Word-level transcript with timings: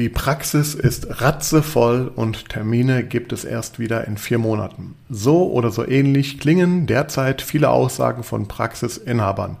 Die 0.00 0.08
Praxis 0.08 0.74
ist 0.74 1.20
ratzevoll 1.20 2.10
und 2.16 2.48
Termine 2.48 3.04
gibt 3.04 3.34
es 3.34 3.44
erst 3.44 3.78
wieder 3.78 4.06
in 4.06 4.16
vier 4.16 4.38
Monaten. 4.38 4.94
So 5.10 5.52
oder 5.52 5.70
so 5.70 5.86
ähnlich 5.86 6.40
klingen 6.40 6.86
derzeit 6.86 7.42
viele 7.42 7.68
Aussagen 7.68 8.22
von 8.22 8.48
Praxisinhabern. 8.48 9.58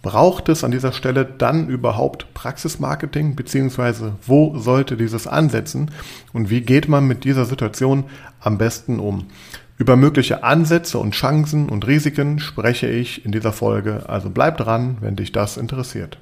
Braucht 0.00 0.48
es 0.48 0.62
an 0.62 0.70
dieser 0.70 0.92
Stelle 0.92 1.24
dann 1.24 1.68
überhaupt 1.68 2.32
Praxismarketing, 2.34 3.34
beziehungsweise 3.34 4.12
wo 4.24 4.56
sollte 4.56 4.96
dieses 4.96 5.26
ansetzen 5.26 5.90
und 6.32 6.50
wie 6.50 6.60
geht 6.60 6.88
man 6.88 7.08
mit 7.08 7.24
dieser 7.24 7.44
Situation 7.44 8.04
am 8.38 8.58
besten 8.58 9.00
um? 9.00 9.26
Über 9.76 9.96
mögliche 9.96 10.44
Ansätze 10.44 10.98
und 10.98 11.16
Chancen 11.16 11.68
und 11.68 11.84
Risiken 11.88 12.38
spreche 12.38 12.86
ich 12.86 13.24
in 13.24 13.32
dieser 13.32 13.52
Folge, 13.52 14.08
also 14.08 14.30
bleib 14.30 14.56
dran, 14.56 14.98
wenn 15.00 15.16
dich 15.16 15.32
das 15.32 15.56
interessiert. 15.56 16.16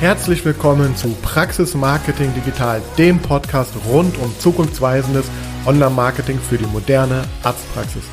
Herzlich 0.00 0.42
willkommen 0.46 0.96
zu 0.96 1.08
Praxis 1.20 1.74
Marketing 1.74 2.32
Digital, 2.32 2.80
dem 2.96 3.18
Podcast 3.18 3.74
rund 3.86 4.16
um 4.16 4.34
zukunftsweisendes 4.38 5.26
Online-Marketing 5.66 6.38
für 6.38 6.56
die 6.56 6.64
moderne 6.64 7.24
Arztpraxis. 7.42 8.04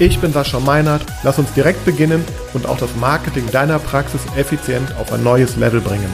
Ich 0.00 0.18
bin 0.18 0.32
Sascha 0.32 0.58
Meinert, 0.58 1.06
lass 1.22 1.38
uns 1.38 1.52
direkt 1.52 1.84
beginnen 1.84 2.24
und 2.54 2.66
auch 2.66 2.76
das 2.76 2.96
Marketing 2.96 3.48
deiner 3.52 3.78
Praxis 3.78 4.20
effizient 4.36 4.92
auf 4.96 5.12
ein 5.12 5.22
neues 5.22 5.54
Level 5.54 5.80
bringen. 5.80 6.10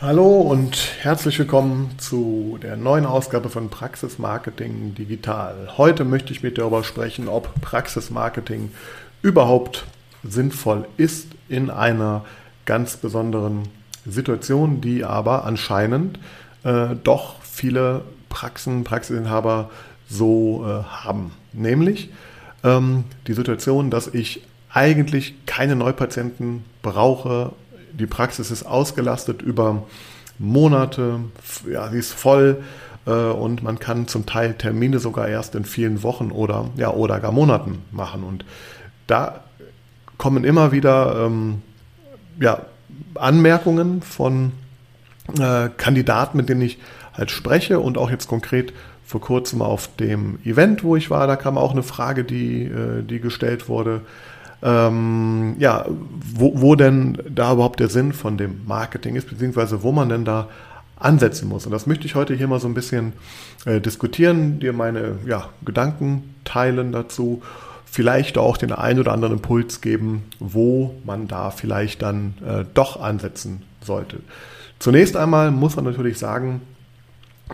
Hallo 0.00 0.42
und 0.42 0.76
herzlich 1.00 1.40
willkommen 1.40 1.90
zu 1.98 2.56
der 2.62 2.76
neuen 2.76 3.04
Ausgabe 3.04 3.48
von 3.48 3.68
Praxis 3.68 4.20
Marketing 4.20 4.94
Digital. 4.94 5.70
Heute 5.76 6.04
möchte 6.04 6.32
ich 6.32 6.40
mit 6.40 6.56
dir 6.56 6.60
darüber 6.60 6.84
sprechen, 6.84 7.26
ob 7.26 7.60
Praxis 7.62 8.08
Marketing 8.08 8.70
überhaupt 9.22 9.86
sinnvoll 10.22 10.86
ist 10.98 11.26
in 11.48 11.68
einer 11.68 12.24
ganz 12.64 12.96
besonderen 12.96 13.64
Situation, 14.06 14.80
die 14.80 15.02
aber 15.02 15.44
anscheinend 15.44 16.20
äh, 16.62 16.94
doch 17.02 17.42
viele 17.42 18.02
Praxen, 18.28 18.84
Praxisinhaber 18.84 19.68
so 20.08 20.64
äh, 20.64 20.84
haben. 20.84 21.32
Nämlich 21.52 22.10
ähm, 22.62 23.02
die 23.26 23.34
Situation, 23.34 23.90
dass 23.90 24.06
ich 24.06 24.44
eigentlich 24.72 25.44
keine 25.44 25.74
Neupatienten 25.74 26.64
brauche 26.82 27.50
die 27.92 28.06
Praxis 28.06 28.50
ist 28.50 28.64
ausgelastet 28.64 29.42
über 29.42 29.84
Monate, 30.38 31.20
ja, 31.70 31.88
sie 31.88 31.98
ist 31.98 32.12
voll 32.12 32.62
äh, 33.06 33.10
und 33.10 33.62
man 33.62 33.78
kann 33.78 34.06
zum 34.06 34.26
Teil 34.26 34.54
Termine 34.54 34.98
sogar 34.98 35.28
erst 35.28 35.54
in 35.54 35.64
vielen 35.64 36.02
Wochen 36.02 36.30
oder, 36.30 36.70
ja, 36.76 36.90
oder 36.90 37.20
gar 37.20 37.32
Monaten 37.32 37.82
machen. 37.90 38.22
Und 38.22 38.44
da 39.06 39.40
kommen 40.16 40.44
immer 40.44 40.72
wieder 40.72 41.26
ähm, 41.26 41.62
ja, 42.40 42.62
Anmerkungen 43.14 44.02
von 44.02 44.52
äh, 45.38 45.68
Kandidaten, 45.76 46.36
mit 46.36 46.48
denen 46.48 46.62
ich 46.62 46.78
halt 47.12 47.30
spreche 47.30 47.80
und 47.80 47.98
auch 47.98 48.10
jetzt 48.10 48.28
konkret 48.28 48.72
vor 49.04 49.20
kurzem 49.20 49.62
auf 49.62 49.88
dem 49.96 50.38
Event, 50.44 50.84
wo 50.84 50.94
ich 50.94 51.10
war, 51.10 51.26
da 51.26 51.36
kam 51.36 51.56
auch 51.56 51.72
eine 51.72 51.82
Frage, 51.82 52.24
die, 52.24 52.64
äh, 52.64 53.02
die 53.02 53.20
gestellt 53.20 53.68
wurde 53.68 54.02
ähm, 54.62 55.56
ja, 55.58 55.86
wo, 55.88 56.60
wo 56.60 56.74
denn 56.74 57.18
da 57.28 57.52
überhaupt 57.52 57.80
der 57.80 57.88
Sinn 57.88 58.12
von 58.12 58.36
dem 58.36 58.66
Marketing 58.66 59.14
ist, 59.14 59.28
beziehungsweise 59.28 59.82
wo 59.82 59.92
man 59.92 60.08
denn 60.08 60.24
da 60.24 60.48
ansetzen 60.96 61.48
muss. 61.48 61.64
Und 61.64 61.72
das 61.72 61.86
möchte 61.86 62.06
ich 62.06 62.14
heute 62.14 62.34
hier 62.34 62.48
mal 62.48 62.58
so 62.58 62.66
ein 62.66 62.74
bisschen 62.74 63.12
äh, 63.64 63.80
diskutieren, 63.80 64.58
dir 64.58 64.72
meine 64.72 65.18
ja, 65.26 65.48
Gedanken 65.64 66.34
teilen 66.44 66.92
dazu, 66.92 67.42
vielleicht 67.84 68.36
auch 68.36 68.56
den 68.56 68.72
einen 68.72 69.00
oder 69.00 69.12
anderen 69.12 69.34
Impuls 69.34 69.80
geben, 69.80 70.24
wo 70.40 70.94
man 71.04 71.28
da 71.28 71.50
vielleicht 71.50 72.02
dann 72.02 72.34
äh, 72.46 72.64
doch 72.74 73.00
ansetzen 73.00 73.62
sollte. 73.80 74.18
Zunächst 74.78 75.16
einmal 75.16 75.50
muss 75.50 75.76
man 75.76 75.84
natürlich 75.84 76.18
sagen, 76.18 76.60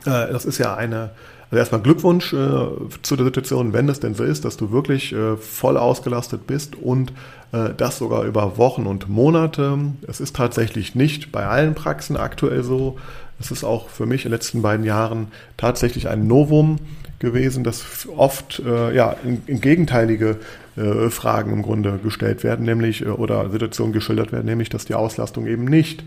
äh, 0.04 0.32
das 0.32 0.44
ist 0.44 0.58
ja 0.58 0.74
eine 0.74 1.10
also 1.50 1.56
erstmal 1.56 1.82
Glückwunsch 1.82 2.32
äh, 2.32 2.66
zu 3.02 3.16
der 3.16 3.24
Situation, 3.24 3.72
wenn 3.72 3.88
es 3.88 4.00
denn 4.00 4.14
so 4.14 4.24
ist, 4.24 4.44
dass 4.44 4.56
du 4.56 4.70
wirklich 4.70 5.12
äh, 5.12 5.36
voll 5.36 5.76
ausgelastet 5.76 6.46
bist 6.46 6.76
und 6.76 7.12
äh, 7.52 7.70
das 7.76 7.98
sogar 7.98 8.24
über 8.24 8.58
Wochen 8.58 8.86
und 8.86 9.08
Monate. 9.08 9.78
Es 10.08 10.20
ist 10.20 10.36
tatsächlich 10.36 10.94
nicht 10.94 11.32
bei 11.32 11.46
allen 11.46 11.74
Praxen 11.74 12.16
aktuell 12.16 12.62
so. 12.62 12.98
Es 13.38 13.50
ist 13.50 13.64
auch 13.64 13.88
für 13.88 14.06
mich 14.06 14.24
in 14.24 14.30
den 14.30 14.36
letzten 14.36 14.62
beiden 14.62 14.84
Jahren 14.84 15.28
tatsächlich 15.56 16.08
ein 16.08 16.26
Novum 16.26 16.78
gewesen, 17.18 17.64
dass 17.64 18.08
oft 18.16 18.60
äh, 18.64 18.94
ja, 18.94 19.14
in, 19.24 19.42
in 19.46 19.60
gegenteilige 19.60 20.36
äh, 20.76 21.08
Fragen 21.10 21.52
im 21.52 21.62
Grunde 21.62 22.00
gestellt 22.02 22.42
werden, 22.42 22.64
nämlich 22.64 23.02
äh, 23.02 23.08
oder 23.08 23.48
Situationen 23.50 23.92
geschildert 23.92 24.32
werden, 24.32 24.46
nämlich 24.46 24.68
dass 24.70 24.84
die 24.84 24.94
Auslastung 24.94 25.46
eben 25.46 25.64
nicht 25.64 26.04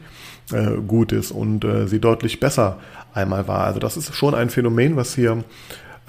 äh, 0.52 0.78
gut 0.86 1.12
ist 1.12 1.32
und 1.32 1.64
äh, 1.64 1.88
sie 1.88 2.00
deutlich 2.00 2.40
besser 2.40 2.78
einmal 3.14 3.48
war. 3.48 3.66
Also 3.66 3.80
das 3.80 3.98
ist 3.98 4.14
schon 4.16 4.36
ein 4.36 4.50
Phänomen, 4.50 4.96
was 4.96 5.16
hier 5.16 5.44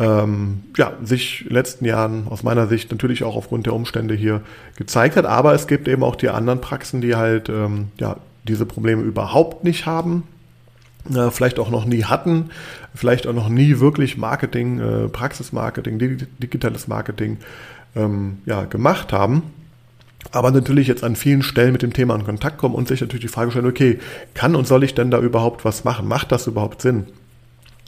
ähm, 0.00 0.62
ja, 0.76 0.92
sich 1.02 1.42
in 1.42 1.48
den 1.48 1.54
letzten 1.54 1.84
Jahren 1.84 2.26
aus 2.28 2.42
meiner 2.42 2.66
Sicht 2.66 2.90
natürlich 2.90 3.24
auch 3.24 3.36
aufgrund 3.36 3.66
der 3.66 3.74
Umstände 3.74 4.14
hier 4.14 4.42
gezeigt 4.76 5.16
hat. 5.16 5.26
Aber 5.26 5.54
es 5.54 5.66
gibt 5.66 5.88
eben 5.88 6.02
auch 6.02 6.16
die 6.16 6.28
anderen 6.28 6.60
Praxen, 6.60 7.00
die 7.00 7.16
halt 7.16 7.48
ähm, 7.48 7.88
ja, 7.98 8.16
diese 8.44 8.66
Probleme 8.66 9.02
überhaupt 9.02 9.64
nicht 9.64 9.86
haben. 9.86 10.24
Äh, 11.12 11.30
vielleicht 11.30 11.58
auch 11.58 11.70
noch 11.70 11.84
nie 11.84 12.04
hatten, 12.04 12.50
vielleicht 12.94 13.26
auch 13.26 13.34
noch 13.34 13.48
nie 13.48 13.80
wirklich 13.80 14.16
Marketing, 14.16 15.10
Praxismarketing, 15.12 16.26
digitales 16.38 16.88
Marketing 16.88 17.38
ähm, 17.98 18.38
ja, 18.46 18.64
gemacht 18.64 19.12
haben 19.12 19.42
aber 20.32 20.50
natürlich 20.50 20.88
jetzt 20.88 21.04
an 21.04 21.16
vielen 21.16 21.42
Stellen 21.42 21.72
mit 21.72 21.82
dem 21.82 21.92
Thema 21.92 22.14
in 22.14 22.24
Kontakt 22.24 22.58
kommen 22.58 22.74
und 22.74 22.88
sich 22.88 23.00
natürlich 23.00 23.24
die 23.24 23.32
Frage 23.32 23.50
stellen, 23.50 23.66
okay, 23.66 23.98
kann 24.34 24.56
und 24.56 24.66
soll 24.66 24.84
ich 24.84 24.94
denn 24.94 25.10
da 25.10 25.20
überhaupt 25.20 25.64
was 25.64 25.84
machen? 25.84 26.08
Macht 26.08 26.32
das 26.32 26.46
überhaupt 26.46 26.82
Sinn? 26.82 27.06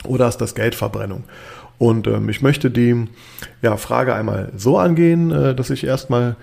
Oder 0.04 0.28
ist 0.28 0.38
das 0.38 0.54
Geldverbrennung? 0.54 1.24
Und 1.78 2.06
ähm, 2.06 2.28
ich 2.28 2.42
möchte 2.42 2.70
die 2.70 3.06
ja, 3.62 3.76
Frage 3.76 4.14
einmal 4.14 4.52
so 4.56 4.78
angehen, 4.78 5.30
äh, 5.30 5.54
dass 5.54 5.70
ich 5.70 5.84
erstmal 5.84 6.36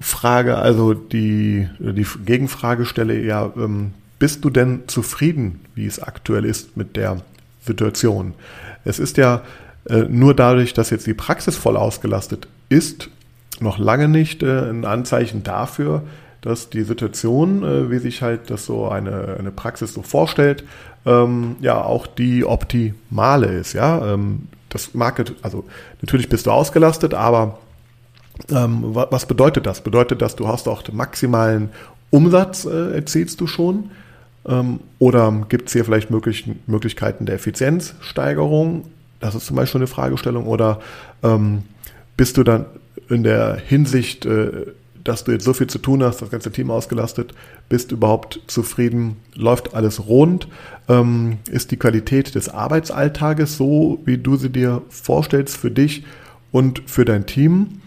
frage, 0.00 0.56
also 0.56 0.94
die, 0.94 1.68
die 1.78 2.06
Gegenfrage 2.24 2.84
stelle, 2.84 3.20
ja, 3.20 3.52
ähm, 3.56 3.92
bist 4.18 4.44
du 4.44 4.50
denn 4.50 4.82
zufrieden, 4.86 5.60
wie 5.74 5.86
es 5.86 6.00
aktuell 6.00 6.44
ist 6.44 6.76
mit 6.76 6.96
der 6.96 7.22
Situation? 7.64 8.34
Es 8.84 8.98
ist 8.98 9.16
ja 9.16 9.42
äh, 9.88 10.04
nur 10.08 10.34
dadurch, 10.34 10.74
dass 10.74 10.90
jetzt 10.90 11.06
die 11.06 11.14
Praxis 11.14 11.56
voll 11.56 11.76
ausgelastet 11.76 12.46
ist, 12.70 13.10
noch 13.60 13.78
lange 13.78 14.08
nicht 14.08 14.42
äh, 14.42 14.70
ein 14.70 14.86
Anzeichen 14.86 15.42
dafür, 15.42 16.02
dass 16.40 16.70
die 16.70 16.82
Situation, 16.82 17.62
äh, 17.62 17.90
wie 17.90 17.98
sich 17.98 18.22
halt 18.22 18.48
das 18.48 18.64
so 18.64 18.88
eine, 18.88 19.36
eine 19.38 19.50
Praxis 19.50 19.92
so 19.92 20.00
vorstellt, 20.00 20.64
ähm, 21.04 21.56
ja 21.60 21.82
auch 21.82 22.06
die 22.06 22.44
optimale 22.46 23.46
ist. 23.46 23.74
Ja, 23.74 24.14
ähm, 24.14 24.48
das 24.70 24.94
Market, 24.94 25.34
also 25.42 25.64
natürlich 26.00 26.28
bist 26.28 26.46
du 26.46 26.52
ausgelastet, 26.52 27.12
aber 27.12 27.58
ähm, 28.50 28.80
was 28.82 29.26
bedeutet 29.26 29.66
das? 29.66 29.82
Bedeutet 29.82 30.22
das, 30.22 30.36
du 30.36 30.48
hast 30.48 30.68
auch 30.68 30.82
den 30.82 30.96
maximalen 30.96 31.70
Umsatz 32.10 32.64
äh, 32.64 32.94
erzielst 32.94 33.40
du 33.40 33.46
schon? 33.46 33.90
Ähm, 34.46 34.80
oder 34.98 35.44
gibt 35.48 35.68
es 35.68 35.74
hier 35.74 35.84
vielleicht 35.84 36.10
möglich, 36.10 36.46
Möglichkeiten 36.66 37.26
der 37.26 37.34
Effizienzsteigerung? 37.34 38.86
Das 39.20 39.34
ist 39.34 39.46
zum 39.46 39.56
Beispiel 39.56 39.80
eine 39.80 39.86
Fragestellung. 39.86 40.46
Oder 40.46 40.80
ähm, 41.22 41.64
bist 42.20 42.36
du 42.36 42.42
dann 42.42 42.66
in 43.08 43.22
der 43.22 43.56
Hinsicht, 43.56 44.26
äh, 44.26 44.66
dass 45.02 45.24
du 45.24 45.32
jetzt 45.32 45.42
so 45.42 45.54
viel 45.54 45.68
zu 45.68 45.78
tun 45.78 46.02
hast, 46.02 46.20
das 46.20 46.28
ganze 46.28 46.52
Team 46.52 46.70
ausgelastet, 46.70 47.32
bist 47.70 47.92
überhaupt 47.92 48.40
zufrieden, 48.46 49.16
läuft 49.34 49.72
alles 49.72 50.06
rund, 50.06 50.46
ähm, 50.90 51.38
ist 51.50 51.70
die 51.70 51.78
Qualität 51.78 52.34
des 52.34 52.50
Arbeitsalltages 52.50 53.56
so, 53.56 54.02
wie 54.04 54.18
du 54.18 54.36
sie 54.36 54.50
dir 54.50 54.82
vorstellst 54.90 55.56
für 55.56 55.70
dich 55.70 56.04
und 56.52 56.82
für 56.84 57.06
dein 57.06 57.24
Team? 57.24 57.80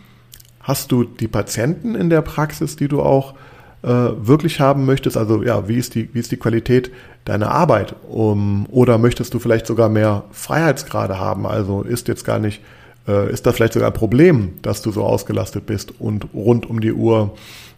Hast 0.61 0.91
du 0.91 1.03
die 1.03 1.27
Patienten 1.27 1.93
in 1.93 2.09
der 2.09 2.23
Praxis, 2.23 2.75
die 2.75 2.87
du 2.87 3.03
auch 3.03 3.35
äh, 3.83 3.87
wirklich 3.87 4.59
haben 4.59 4.87
möchtest? 4.87 5.15
Also 5.15 5.43
ja, 5.43 5.67
wie 5.67 5.77
ist 5.77 5.93
die, 5.93 6.09
wie 6.11 6.19
ist 6.19 6.31
die 6.31 6.37
Qualität 6.37 6.89
deiner 7.25 7.51
Arbeit? 7.51 7.93
Um, 8.09 8.65
oder 8.71 8.97
möchtest 8.97 9.31
du 9.35 9.37
vielleicht 9.37 9.67
sogar 9.67 9.89
mehr 9.89 10.23
Freiheitsgrade 10.31 11.19
haben? 11.19 11.45
Also 11.45 11.83
ist 11.83 12.07
jetzt 12.07 12.25
gar 12.25 12.39
nicht 12.39 12.61
äh, 13.07 13.31
ist 13.31 13.45
das 13.45 13.55
vielleicht 13.55 13.73
sogar 13.73 13.89
ein 13.89 13.93
Problem, 13.93 14.53
dass 14.61 14.81
du 14.81 14.91
so 14.91 15.03
ausgelastet 15.03 15.65
bist 15.65 15.93
und 15.99 16.27
rund 16.33 16.69
um 16.69 16.79
die 16.79 16.93
Uhr 16.93 17.35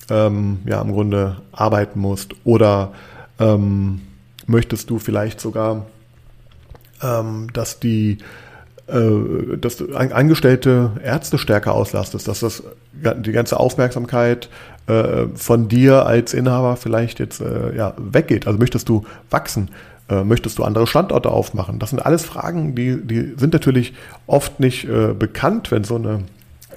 ähm, 0.10 0.60
ja 0.66 0.81
im 0.81 0.92
Grunde 0.92 1.38
arbeiten 1.51 2.00
musst? 2.00 2.36
Oder 2.44 2.94
ähm, 3.39 4.01
möchtest 4.48 4.89
du 4.89 5.00
vielleicht 5.00 5.39
sogar, 5.39 5.86
ähm, 7.01 7.48
dass 7.54 7.80
die 7.80 8.19
äh, 8.88 9.57
dass 9.57 9.77
du 9.77 9.95
angestellte 9.95 10.92
Ärzte 11.04 11.39
stärker 11.39 11.74
auslastest, 11.74 12.27
dass 12.27 12.42
das 12.42 12.63
die 12.94 13.31
ganze 13.31 13.60
Aufmerksamkeit 13.60 14.50
äh, 14.86 15.25
von 15.33 15.68
dir 15.68 16.06
als 16.06 16.36
Inhaber 16.36 16.75
vielleicht 16.75 17.19
jetzt 17.19 17.42
äh, 17.42 17.75
ja, 17.75 17.95
weggeht. 17.98 18.45
Also 18.45 18.60
möchtest 18.60 18.88
du 18.88 19.04
wachsen? 19.31 19.69
Äh, 20.07 20.24
möchtest 20.24 20.60
du 20.60 20.63
andere 20.63 20.86
Standorte 20.86 21.31
aufmachen? 21.31 21.80
Das 21.80 21.90
sind 21.90 22.06
alles 22.06 22.25
Fragen, 22.25 22.75
die, 22.75 23.02
die 23.02 23.34
sind 23.38 23.54
natürlich 23.54 23.94
oft 24.28 24.60
nicht 24.60 24.86
äh, 24.88 25.13
bekannt, 25.13 25.72
wenn 25.72 25.84
so 25.84 25.96
eine 25.96 26.24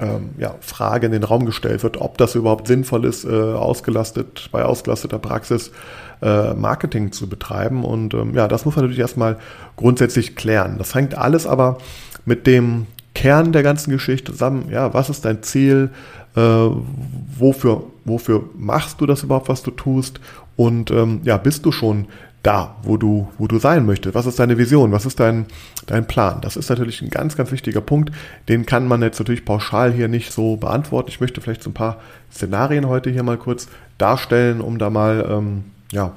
ähm, 0.00 0.30
ja, 0.38 0.54
Frage 0.60 1.06
in 1.06 1.12
den 1.12 1.25
Raum 1.25 1.44
gestellt 1.44 1.82
wird, 1.82 2.00
ob 2.00 2.19
das 2.19 2.34
überhaupt 2.34 2.66
sinnvoll 2.66 3.04
ist, 3.04 3.25
äh, 3.25 3.28
ausgelastet, 3.28 4.48
bei 4.52 4.64
ausgelasteter 4.64 5.19
Praxis 5.19 5.72
äh, 6.22 6.54
Marketing 6.54 7.12
zu 7.12 7.28
betreiben. 7.28 7.84
Und 7.84 8.14
ähm, 8.14 8.34
ja, 8.34 8.48
das 8.48 8.64
muss 8.64 8.76
man 8.76 8.84
natürlich 8.84 9.00
erstmal 9.00 9.36
grundsätzlich 9.76 10.36
klären. 10.36 10.78
Das 10.78 10.94
hängt 10.94 11.16
alles 11.16 11.46
aber 11.46 11.78
mit 12.24 12.46
dem 12.46 12.86
Kern 13.14 13.52
der 13.52 13.62
ganzen 13.62 13.90
Geschichte 13.90 14.32
zusammen. 14.32 14.69
Ja, 14.70 14.94
was 14.94 15.10
ist 15.10 15.24
dein 15.24 15.42
Ziel? 15.42 15.90
Äh, 16.36 16.40
wofür, 17.36 17.82
wofür 18.04 18.44
machst 18.56 19.00
du 19.00 19.06
das 19.06 19.22
überhaupt, 19.22 19.48
was 19.48 19.62
du 19.62 19.70
tust? 19.70 20.20
Und 20.56 20.90
ähm, 20.90 21.20
ja, 21.24 21.36
bist 21.36 21.66
du 21.66 21.72
schon 21.72 22.06
da, 22.43 22.76
wo 22.82 22.96
du, 22.96 23.29
wo 23.37 23.46
du 23.46 23.58
sein 23.58 23.85
möchtest? 23.85 24.14
Was 24.14 24.26
ist 24.26 24.38
deine 24.38 24.58
Vision? 24.58 24.93
Was 24.93 25.06
ist 25.06 25.19
dein, 25.19 25.46
dein 25.87 26.06
Plan? 26.06 26.40
Das 26.40 26.56
ist 26.56 26.70
natürlich 26.70 27.02
ein 27.02 27.11
ganz, 27.11 27.37
ganz 27.37 27.50
wichtiger 27.50 27.81
Punkt. 27.81 28.12
Den 28.49 28.64
kann 28.64 28.87
man 28.87 29.02
jetzt 29.02 29.19
natürlich 29.19 29.44
pauschal 29.44 29.93
hier 29.93 30.08
nicht 30.08 30.32
so 30.32 30.56
beantworten. 30.56 31.08
Ich 31.11 31.20
möchte 31.20 31.40
vielleicht 31.40 31.62
so 31.62 31.70
ein 31.70 31.75
paar 31.75 31.99
Szenarien 32.32 32.87
heute 32.87 33.11
hier 33.11 33.23
mal 33.23 33.38
kurz 33.38 33.69
darstellen, 33.99 34.61
um 34.61 34.79
da 34.79 34.88
mal 34.88 35.26
ähm, 35.29 35.64
ja, 35.90 36.12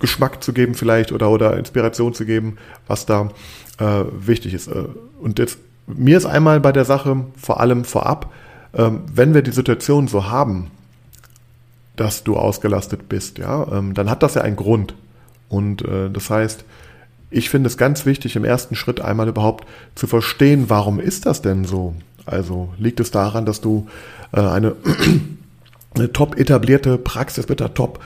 Geschmack 0.00 0.42
zu 0.42 0.52
geben 0.52 0.74
vielleicht 0.74 1.12
oder, 1.12 1.30
oder 1.30 1.56
Inspiration 1.56 2.14
zu 2.14 2.24
geben, 2.24 2.58
was 2.86 3.06
da 3.06 3.30
äh, 3.78 4.04
wichtig 4.18 4.54
ist. 4.54 4.68
Äh, 4.68 4.84
und 5.20 5.38
jetzt, 5.38 5.58
mir 5.86 6.16
ist 6.16 6.26
einmal 6.26 6.60
bei 6.60 6.72
der 6.72 6.84
Sache 6.84 7.24
vor 7.36 7.60
allem 7.60 7.84
vorab, 7.84 8.32
ähm, 8.74 9.02
wenn 9.12 9.34
wir 9.34 9.42
die 9.42 9.52
Situation 9.52 10.08
so 10.08 10.28
haben, 10.28 10.70
dass 12.00 12.24
du 12.24 12.36
ausgelastet 12.36 13.08
bist, 13.08 13.38
ja, 13.38 13.66
ähm, 13.72 13.94
dann 13.94 14.08
hat 14.08 14.22
das 14.22 14.34
ja 14.34 14.42
einen 14.42 14.56
Grund. 14.56 14.94
Und 15.48 15.82
äh, 15.82 16.10
das 16.10 16.30
heißt, 16.30 16.64
ich 17.30 17.50
finde 17.50 17.68
es 17.68 17.76
ganz 17.76 18.06
wichtig, 18.06 18.36
im 18.36 18.44
ersten 18.44 18.74
Schritt 18.74 19.00
einmal 19.00 19.28
überhaupt 19.28 19.66
zu 19.94 20.06
verstehen, 20.06 20.66
warum 20.68 21.00
ist 21.00 21.26
das 21.26 21.42
denn 21.42 21.64
so? 21.64 21.94
Also 22.24 22.72
liegt 22.78 23.00
es 23.00 23.10
daran, 23.10 23.46
dass 23.46 23.60
du 23.60 23.88
äh, 24.32 24.40
eine, 24.40 24.76
eine 25.94 26.12
top 26.12 26.38
etablierte 26.38 26.98
Praxis 26.98 27.48
mit 27.48 27.60
einer 27.60 27.74
top 27.74 28.00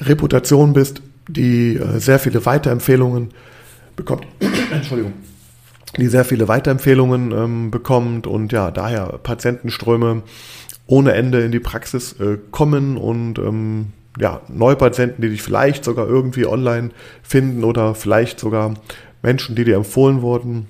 Reputation 0.00 0.72
bist, 0.72 1.02
die 1.28 1.76
äh, 1.76 1.98
sehr 1.98 2.18
viele 2.18 2.44
Weiterempfehlungen 2.46 3.30
bekommt. 3.96 4.26
Entschuldigung. 4.72 5.12
Die 5.96 6.06
sehr 6.06 6.24
viele 6.24 6.46
Weiterempfehlungen 6.46 7.32
ähm, 7.32 7.70
bekommt 7.72 8.26
und 8.28 8.52
ja, 8.52 8.70
daher 8.70 9.18
Patientenströme 9.22 10.22
ohne 10.90 11.12
Ende 11.12 11.40
in 11.40 11.52
die 11.52 11.60
Praxis 11.60 12.14
äh, 12.20 12.36
kommen 12.50 12.96
und 12.96 13.38
ähm, 13.38 13.92
ja, 14.18 14.40
Neupatienten, 14.48 15.22
die 15.22 15.28
dich 15.28 15.40
vielleicht 15.40 15.84
sogar 15.84 16.08
irgendwie 16.08 16.46
online 16.46 16.90
finden 17.22 17.62
oder 17.62 17.94
vielleicht 17.94 18.40
sogar 18.40 18.74
Menschen, 19.22 19.54
die 19.54 19.62
dir 19.62 19.76
empfohlen 19.76 20.20
wurden, 20.20 20.66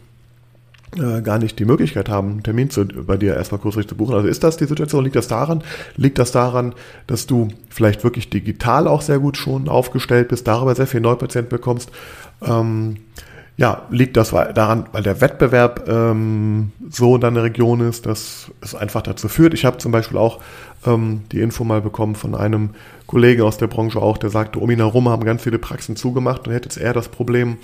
äh, 0.98 1.22
gar 1.22 1.38
nicht 1.38 1.58
die 1.58 1.64
Möglichkeit 1.64 2.10
haben, 2.10 2.32
einen 2.32 2.42
Termin 2.42 2.68
zu, 2.68 2.84
bei 2.84 3.16
dir 3.16 3.34
erstmal 3.34 3.62
kurzfristig 3.62 3.88
zu 3.88 3.96
buchen. 3.96 4.14
Also 4.14 4.28
ist 4.28 4.44
das 4.44 4.58
die 4.58 4.66
Situation? 4.66 5.04
Liegt 5.04 5.16
das 5.16 5.26
daran? 5.26 5.64
Liegt 5.96 6.18
das 6.18 6.32
daran, 6.32 6.74
dass 7.06 7.26
du 7.26 7.48
vielleicht 7.70 8.04
wirklich 8.04 8.28
digital 8.28 8.88
auch 8.88 9.00
sehr 9.00 9.20
gut 9.20 9.38
schon 9.38 9.70
aufgestellt 9.70 10.28
bist, 10.28 10.46
darüber 10.46 10.74
sehr 10.74 10.86
viel 10.86 11.00
Neupatienten 11.00 11.48
bekommst? 11.48 11.90
Ähm, 12.42 12.96
ja, 13.60 13.82
liegt 13.90 14.16
das 14.16 14.30
daran, 14.30 14.86
weil 14.92 15.02
der 15.02 15.20
Wettbewerb 15.20 15.86
ähm, 15.86 16.72
so 16.88 17.16
in 17.16 17.20
deiner 17.20 17.42
Region 17.42 17.86
ist, 17.86 18.06
dass 18.06 18.50
es 18.62 18.74
einfach 18.74 19.02
dazu 19.02 19.28
führt. 19.28 19.52
Ich 19.52 19.66
habe 19.66 19.76
zum 19.76 19.92
Beispiel 19.92 20.16
auch 20.16 20.40
ähm, 20.86 21.24
die 21.30 21.42
Info 21.42 21.62
mal 21.62 21.82
bekommen 21.82 22.14
von 22.14 22.34
einem 22.34 22.70
Kollegen 23.06 23.42
aus 23.42 23.58
der 23.58 23.66
Branche 23.66 24.00
auch, 24.00 24.16
der 24.16 24.30
sagte, 24.30 24.60
um 24.60 24.70
ihn 24.70 24.78
herum 24.78 25.10
haben 25.10 25.24
ganz 25.24 25.42
viele 25.42 25.58
Praxen 25.58 25.94
zugemacht 25.94 26.48
und 26.48 26.54
hätte 26.54 26.70
jetzt 26.70 26.78
eher 26.78 26.94
das 26.94 27.08
Problem, 27.08 27.58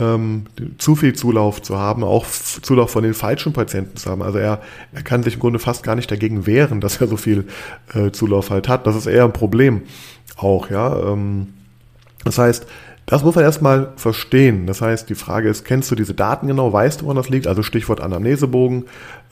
ähm, 0.00 0.46
zu 0.78 0.96
viel 0.96 1.12
Zulauf 1.12 1.60
zu 1.60 1.76
haben, 1.76 2.04
auch 2.04 2.24
Zulauf 2.26 2.90
von 2.90 3.04
den 3.04 3.12
falschen 3.12 3.52
Patienten 3.52 3.98
zu 3.98 4.10
haben. 4.10 4.22
Also 4.22 4.38
er, 4.38 4.62
er 4.94 5.02
kann 5.02 5.22
sich 5.22 5.34
im 5.34 5.40
Grunde 5.40 5.58
fast 5.58 5.82
gar 5.82 5.94
nicht 5.94 6.10
dagegen 6.10 6.46
wehren, 6.46 6.80
dass 6.80 7.02
er 7.02 7.06
so 7.06 7.18
viel 7.18 7.44
äh, 7.92 8.12
Zulauf 8.12 8.48
halt 8.48 8.66
hat. 8.66 8.86
Das 8.86 8.96
ist 8.96 9.04
eher 9.04 9.24
ein 9.24 9.34
Problem 9.34 9.82
auch, 10.38 10.70
ja. 10.70 11.12
Ähm, 11.12 11.48
das 12.24 12.38
heißt, 12.38 12.66
das 13.06 13.22
muss 13.22 13.34
man 13.34 13.44
erstmal 13.44 13.92
verstehen. 13.96 14.66
Das 14.66 14.80
heißt, 14.80 15.08
die 15.10 15.14
Frage 15.14 15.48
ist, 15.48 15.64
kennst 15.64 15.90
du 15.90 15.94
diese 15.94 16.14
Daten 16.14 16.46
genau? 16.46 16.72
Weißt 16.72 17.00
du, 17.00 17.04
woran 17.04 17.16
das 17.16 17.28
liegt? 17.28 17.46
Also 17.46 17.62
Stichwort 17.62 18.00
Anamnesebogen 18.00 18.84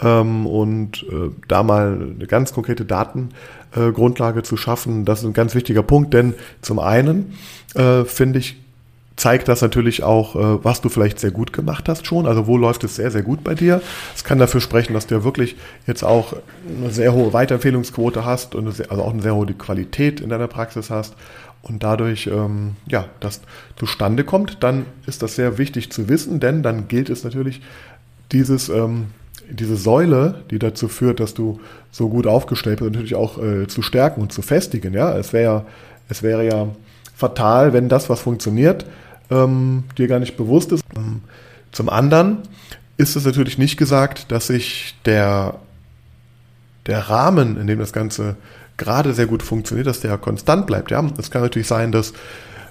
ähm, 0.02 0.46
und 0.46 1.04
äh, 1.04 1.30
da 1.48 1.62
mal 1.62 2.14
eine 2.16 2.26
ganz 2.26 2.52
konkrete 2.52 2.84
Datengrundlage 2.84 4.40
äh, 4.40 4.42
zu 4.42 4.56
schaffen, 4.56 5.04
das 5.04 5.20
ist 5.20 5.26
ein 5.26 5.32
ganz 5.32 5.54
wichtiger 5.54 5.82
Punkt, 5.82 6.12
denn 6.12 6.34
zum 6.60 6.78
einen 6.78 7.34
äh, 7.74 8.04
finde 8.04 8.40
ich, 8.40 8.56
zeigt 9.16 9.48
das 9.48 9.62
natürlich 9.62 10.02
auch, 10.02 10.36
äh, 10.36 10.64
was 10.64 10.80
du 10.80 10.88
vielleicht 10.88 11.18
sehr 11.20 11.30
gut 11.30 11.52
gemacht 11.52 11.88
hast 11.88 12.06
schon. 12.06 12.26
Also 12.26 12.46
wo 12.46 12.58
läuft 12.58 12.84
es 12.84 12.96
sehr, 12.96 13.10
sehr 13.10 13.22
gut 13.22 13.44
bei 13.44 13.54
dir. 13.54 13.80
Es 14.14 14.24
kann 14.24 14.38
dafür 14.38 14.60
sprechen, 14.60 14.94
dass 14.94 15.06
du 15.06 15.14
ja 15.14 15.24
wirklich 15.24 15.56
jetzt 15.86 16.02
auch 16.02 16.34
eine 16.78 16.90
sehr 16.90 17.12
hohe 17.12 17.32
Weiterempfehlungsquote 17.32 18.24
hast 18.24 18.54
und 18.54 18.66
also 18.66 18.84
auch 18.90 19.12
eine 19.12 19.22
sehr 19.22 19.34
hohe 19.34 19.46
Qualität 19.46 20.20
in 20.20 20.28
deiner 20.28 20.48
Praxis 20.48 20.90
hast 20.90 21.14
und 21.62 21.82
dadurch 21.82 22.26
ähm, 22.26 22.76
ja, 22.86 23.06
das 23.20 23.40
zustande 23.76 24.24
kommt, 24.24 24.62
dann 24.62 24.86
ist 25.06 25.22
das 25.22 25.36
sehr 25.36 25.58
wichtig 25.58 25.90
zu 25.92 26.08
wissen, 26.08 26.40
denn 26.40 26.62
dann 26.62 26.88
gilt 26.88 27.08
es 27.08 27.24
natürlich, 27.24 27.62
dieses, 28.32 28.68
ähm, 28.68 29.06
diese 29.48 29.76
Säule, 29.76 30.42
die 30.50 30.58
dazu 30.58 30.88
führt, 30.88 31.20
dass 31.20 31.34
du 31.34 31.60
so 31.90 32.08
gut 32.08 32.26
aufgestellt 32.26 32.80
bist, 32.80 32.92
natürlich 32.92 33.14
auch 33.14 33.42
äh, 33.42 33.66
zu 33.66 33.82
stärken 33.82 34.20
und 34.20 34.32
zu 34.32 34.42
festigen. 34.42 34.94
Ja? 34.94 35.16
Es 35.16 35.32
wäre 35.32 35.66
es 36.12 36.22
wäre 36.22 36.46
ja 36.46 36.68
fatal, 37.16 37.72
wenn 37.72 37.88
das, 37.88 38.08
was 38.10 38.20
funktioniert, 38.20 38.86
ähm, 39.30 39.84
dir 39.96 40.08
gar 40.08 40.18
nicht 40.18 40.36
bewusst 40.36 40.72
ist. 40.72 40.84
Ähm, 40.96 41.22
zum 41.72 41.88
anderen 41.88 42.38
ist 42.96 43.16
es 43.16 43.24
natürlich 43.24 43.58
nicht 43.58 43.76
gesagt, 43.76 44.30
dass 44.30 44.48
sich 44.48 44.94
der, 45.04 45.58
der 46.86 47.08
Rahmen, 47.08 47.58
in 47.58 47.66
dem 47.66 47.78
das 47.78 47.92
Ganze 47.92 48.36
gerade 48.82 49.14
sehr 49.14 49.26
gut 49.26 49.42
funktioniert, 49.42 49.86
dass 49.86 50.00
der 50.00 50.18
konstant 50.18 50.66
bleibt. 50.66 50.90
Ja, 50.90 51.04
es 51.18 51.30
kann 51.30 51.42
natürlich 51.42 51.68
sein, 51.68 51.92
dass 51.92 52.12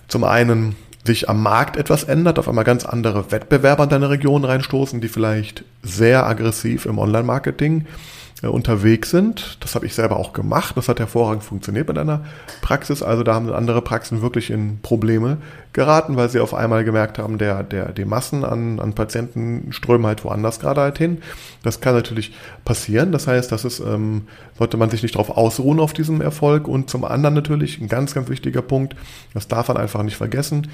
zum 0.07 0.23
einen 0.23 0.75
sich 1.03 1.29
am 1.29 1.41
Markt 1.41 1.77
etwas 1.77 2.03
ändert, 2.03 2.37
auf 2.37 2.47
einmal 2.47 2.63
ganz 2.63 2.85
andere 2.85 3.31
Wettbewerber 3.31 3.85
in 3.85 3.89
deine 3.89 4.09
Region 4.09 4.43
reinstoßen, 4.45 5.01
die 5.01 5.07
vielleicht 5.07 5.63
sehr 5.81 6.27
aggressiv 6.27 6.85
im 6.85 6.99
Online-Marketing 6.99 7.81
äh, 7.81 8.20
unterwegs 8.49 9.11
sind. 9.11 9.57
Das 9.59 9.75
habe 9.75 9.85
ich 9.85 9.93
selber 9.93 10.17
auch 10.17 10.33
gemacht. 10.33 10.75
Das 10.75 10.89
hat 10.89 10.99
hervorragend 10.99 11.43
funktioniert 11.43 11.87
mit 11.87 11.97
einer 11.99 12.25
Praxis. 12.61 13.03
Also 13.03 13.21
da 13.21 13.35
haben 13.35 13.51
andere 13.53 13.83
Praxen 13.83 14.23
wirklich 14.23 14.49
in 14.49 14.79
Probleme 14.81 15.37
geraten, 15.73 16.15
weil 16.15 16.29
sie 16.29 16.39
auf 16.39 16.55
einmal 16.55 16.83
gemerkt 16.83 17.19
haben, 17.19 17.37
der, 17.37 17.61
der, 17.61 17.91
die 17.91 18.03
Massen 18.03 18.43
an, 18.43 18.79
an 18.79 18.93
Patienten 18.93 19.71
strömen 19.71 20.07
halt 20.07 20.23
woanders 20.23 20.59
gerade 20.59 20.81
halt 20.81 20.97
hin. 20.97 21.21
Das 21.61 21.81
kann 21.81 21.93
natürlich 21.93 22.33
passieren. 22.65 23.11
Das 23.11 23.27
heißt, 23.27 23.51
das 23.51 23.63
ist, 23.63 23.79
ähm, 23.79 24.23
sollte 24.57 24.77
man 24.77 24.89
sich 24.89 25.03
nicht 25.03 25.15
darauf 25.15 25.29
ausruhen 25.29 25.79
auf 25.79 25.93
diesem 25.93 26.19
Erfolg. 26.19 26.67
Und 26.67 26.89
zum 26.89 27.05
anderen 27.05 27.35
natürlich 27.35 27.79
ein 27.79 27.89
ganz, 27.89 28.15
ganz 28.15 28.27
wichtiger 28.29 28.63
Punkt, 28.63 28.95
das 29.35 29.47
darf 29.47 29.67
man 29.67 29.77
einfach 29.77 30.01
nicht 30.01 30.17
vergessen, 30.17 30.67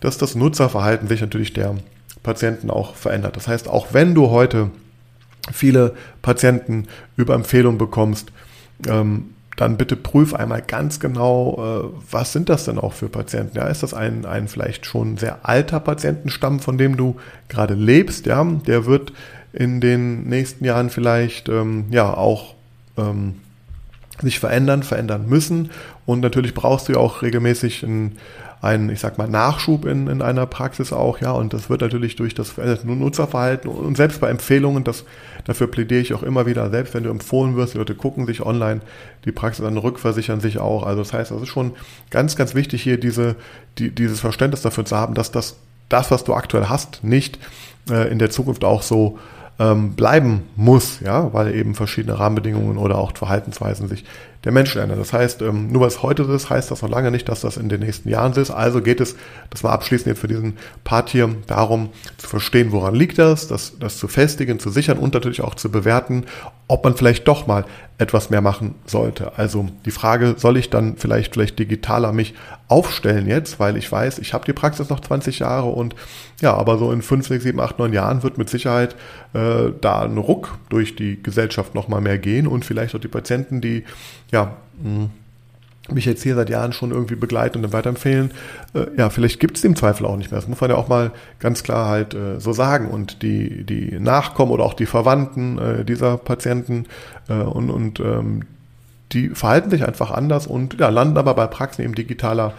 dass 0.00 0.18
das 0.18 0.34
Nutzerverhalten 0.34 1.06
sich 1.06 1.20
natürlich 1.20 1.52
der 1.52 1.76
Patienten 2.24 2.70
auch 2.70 2.96
verändert. 2.96 3.36
Das 3.36 3.46
heißt, 3.46 3.68
auch 3.68 3.88
wenn 3.92 4.14
du 4.14 4.30
heute 4.30 4.70
viele 5.52 5.94
Patienten 6.22 6.86
über 7.16 7.34
Empfehlung 7.34 7.78
bekommst, 7.78 8.32
ähm, 8.88 9.30
dann 9.56 9.76
bitte 9.76 9.94
prüf 9.94 10.34
einmal 10.34 10.62
ganz 10.62 10.98
genau, 10.98 11.54
äh, 11.84 11.96
was 12.10 12.32
sind 12.32 12.48
das 12.48 12.64
denn 12.64 12.78
auch 12.78 12.92
für 12.92 13.08
Patienten? 13.08 13.56
Ja, 13.56 13.68
ist 13.68 13.82
das 13.82 13.94
ein, 13.94 14.26
ein 14.26 14.48
vielleicht 14.48 14.84
schon 14.84 15.16
sehr 15.16 15.40
alter 15.48 15.80
Patientenstamm, 15.80 16.58
von 16.60 16.76
dem 16.76 16.96
du 16.96 17.16
gerade 17.48 17.74
lebst? 17.74 18.26
Ja, 18.26 18.44
der 18.44 18.86
wird 18.86 19.12
in 19.52 19.80
den 19.80 20.24
nächsten 20.24 20.64
Jahren 20.64 20.90
vielleicht 20.90 21.48
ähm, 21.48 21.84
ja 21.90 22.12
auch 22.12 22.54
ähm, 22.96 23.36
sich 24.20 24.40
verändern, 24.40 24.82
verändern 24.82 25.28
müssen. 25.28 25.70
Und 26.04 26.20
natürlich 26.20 26.54
brauchst 26.54 26.88
du 26.88 26.94
ja 26.94 26.98
auch 26.98 27.22
regelmäßig 27.22 27.84
ein 27.84 28.18
einen, 28.64 28.88
ich 28.88 29.00
sag 29.00 29.18
mal, 29.18 29.28
Nachschub 29.28 29.84
in, 29.84 30.08
in 30.08 30.22
einer 30.22 30.46
Praxis 30.46 30.92
auch, 30.92 31.20
ja, 31.20 31.32
und 31.32 31.52
das 31.52 31.68
wird 31.68 31.82
natürlich 31.82 32.16
durch 32.16 32.34
das 32.34 32.54
Nutzerverhalten 32.84 33.70
und 33.70 33.96
selbst 33.96 34.20
bei 34.22 34.30
Empfehlungen, 34.30 34.84
das, 34.84 35.04
dafür 35.44 35.66
plädiere 35.66 36.00
ich 36.00 36.14
auch 36.14 36.22
immer 36.22 36.46
wieder, 36.46 36.70
selbst 36.70 36.94
wenn 36.94 37.04
du 37.04 37.10
empfohlen 37.10 37.56
wirst, 37.56 37.74
die 37.74 37.78
Leute 37.78 37.94
gucken 37.94 38.26
sich 38.26 38.44
online 38.44 38.80
die 39.24 39.32
Praxis 39.32 39.64
an, 39.64 39.76
rückversichern 39.76 40.40
sich 40.40 40.58
auch. 40.58 40.84
Also 40.84 41.02
das 41.02 41.12
heißt, 41.12 41.30
das 41.30 41.42
ist 41.42 41.48
schon 41.48 41.72
ganz, 42.10 42.36
ganz 42.36 42.54
wichtig 42.54 42.82
hier 42.82 42.98
diese, 42.98 43.36
die, 43.78 43.90
dieses 43.90 44.20
Verständnis 44.20 44.62
dafür 44.62 44.84
zu 44.84 44.96
haben, 44.96 45.14
dass 45.14 45.30
das, 45.30 45.56
das, 45.88 46.10
was 46.10 46.24
du 46.24 46.34
aktuell 46.34 46.68
hast, 46.68 47.04
nicht 47.04 47.38
äh, 47.90 48.10
in 48.10 48.18
der 48.18 48.30
Zukunft 48.30 48.64
auch 48.64 48.82
so 48.82 49.18
ähm, 49.58 49.92
bleiben 49.92 50.42
muss, 50.56 51.00
ja, 51.00 51.32
weil 51.32 51.54
eben 51.54 51.74
verschiedene 51.74 52.18
Rahmenbedingungen 52.18 52.76
oder 52.76 52.98
auch 52.98 53.16
Verhaltensweisen 53.16 53.88
sich 53.88 54.04
der 54.44 54.52
Menschen 54.52 54.80
ändern. 54.80 54.98
Das 54.98 55.12
heißt, 55.12 55.42
ähm, 55.42 55.72
nur 55.72 55.86
es 55.86 56.02
heute 56.02 56.22
ist, 56.24 56.50
heißt 56.50 56.70
das 56.70 56.82
noch 56.82 56.90
lange 56.90 57.10
nicht, 57.10 57.28
dass 57.28 57.40
das 57.40 57.56
in 57.56 57.68
den 57.68 57.80
nächsten 57.80 58.08
Jahren 58.08 58.32
ist. 58.34 58.50
Also 58.50 58.82
geht 58.82 59.00
es, 59.00 59.16
das 59.50 59.62
mal 59.62 59.72
abschließend 59.72 60.06
jetzt 60.08 60.20
für 60.20 60.28
diesen 60.28 60.58
Part 60.84 61.10
hier, 61.10 61.34
darum 61.46 61.90
zu 62.18 62.28
verstehen, 62.28 62.72
woran 62.72 62.94
liegt 62.94 63.18
das, 63.18 63.48
das, 63.48 63.78
das 63.78 63.98
zu 63.98 64.08
festigen, 64.08 64.58
zu 64.58 64.70
sichern 64.70 64.98
und 64.98 65.14
natürlich 65.14 65.42
auch 65.42 65.54
zu 65.54 65.70
bewerten, 65.70 66.24
ob 66.68 66.84
man 66.84 66.96
vielleicht 66.96 67.28
doch 67.28 67.46
mal 67.46 67.64
etwas 67.98 68.28
mehr 68.28 68.40
machen 68.40 68.74
sollte. 68.86 69.38
Also 69.38 69.68
die 69.84 69.90
Frage, 69.90 70.34
soll 70.36 70.56
ich 70.56 70.68
dann 70.68 70.96
vielleicht 70.96 71.34
vielleicht 71.34 71.58
digitaler 71.58 72.12
mich 72.12 72.34
aufstellen 72.66 73.28
jetzt, 73.28 73.60
weil 73.60 73.76
ich 73.76 73.90
weiß, 73.90 74.18
ich 74.18 74.34
habe 74.34 74.44
die 74.44 74.52
Praxis 74.52 74.88
noch 74.88 75.00
20 75.00 75.40
Jahre 75.40 75.68
und 75.68 75.94
ja, 76.40 76.54
aber 76.54 76.78
so 76.78 76.90
in 76.90 77.02
5, 77.02 77.28
6, 77.28 77.44
7, 77.44 77.60
8, 77.60 77.78
9 77.78 77.92
Jahren 77.92 78.22
wird 78.22 78.38
mit 78.38 78.50
Sicherheit 78.50 78.96
äh, 79.32 79.70
da 79.80 80.02
ein 80.02 80.18
Ruck 80.18 80.58
durch 80.70 80.96
die 80.96 81.22
Gesellschaft 81.22 81.74
nochmal 81.74 82.00
mehr 82.00 82.18
gehen 82.18 82.46
und 82.46 82.64
vielleicht 82.64 82.94
auch 82.94 83.00
die 83.00 83.08
Patienten, 83.08 83.60
die 83.60 83.84
ja 84.34 84.56
mh, 84.82 85.08
mich 85.90 86.06
jetzt 86.06 86.22
hier 86.22 86.34
seit 86.34 86.50
Jahren 86.50 86.72
schon 86.72 86.90
irgendwie 86.90 87.14
begleiten 87.14 87.58
und 87.58 87.62
dann 87.62 87.72
weiterempfehlen, 87.72 88.30
äh, 88.74 88.86
ja, 88.96 89.10
vielleicht 89.10 89.38
gibt 89.38 89.56
es 89.56 89.62
den 89.62 89.76
Zweifel 89.76 90.06
auch 90.06 90.16
nicht 90.16 90.30
mehr. 90.30 90.40
Das 90.40 90.48
muss 90.48 90.60
man 90.60 90.70
ja 90.70 90.76
auch 90.76 90.88
mal 90.88 91.12
ganz 91.40 91.62
klar 91.62 91.88
halt 91.88 92.14
äh, 92.14 92.40
so 92.40 92.52
sagen. 92.52 92.88
Und 92.88 93.22
die, 93.22 93.64
die 93.64 93.98
Nachkommen 94.00 94.50
oder 94.50 94.64
auch 94.64 94.74
die 94.74 94.86
Verwandten 94.86 95.58
äh, 95.58 95.84
dieser 95.84 96.16
Patienten 96.16 96.86
äh, 97.28 97.34
und, 97.34 97.70
und 97.70 98.00
ähm, 98.00 98.44
die 99.12 99.28
verhalten 99.28 99.70
sich 99.70 99.86
einfach 99.86 100.10
anders 100.10 100.46
und 100.46 100.80
ja, 100.80 100.88
landen 100.88 101.18
aber 101.18 101.34
bei 101.34 101.46
Praxen 101.46 101.84
eben 101.84 101.94
digitaler 101.94 102.54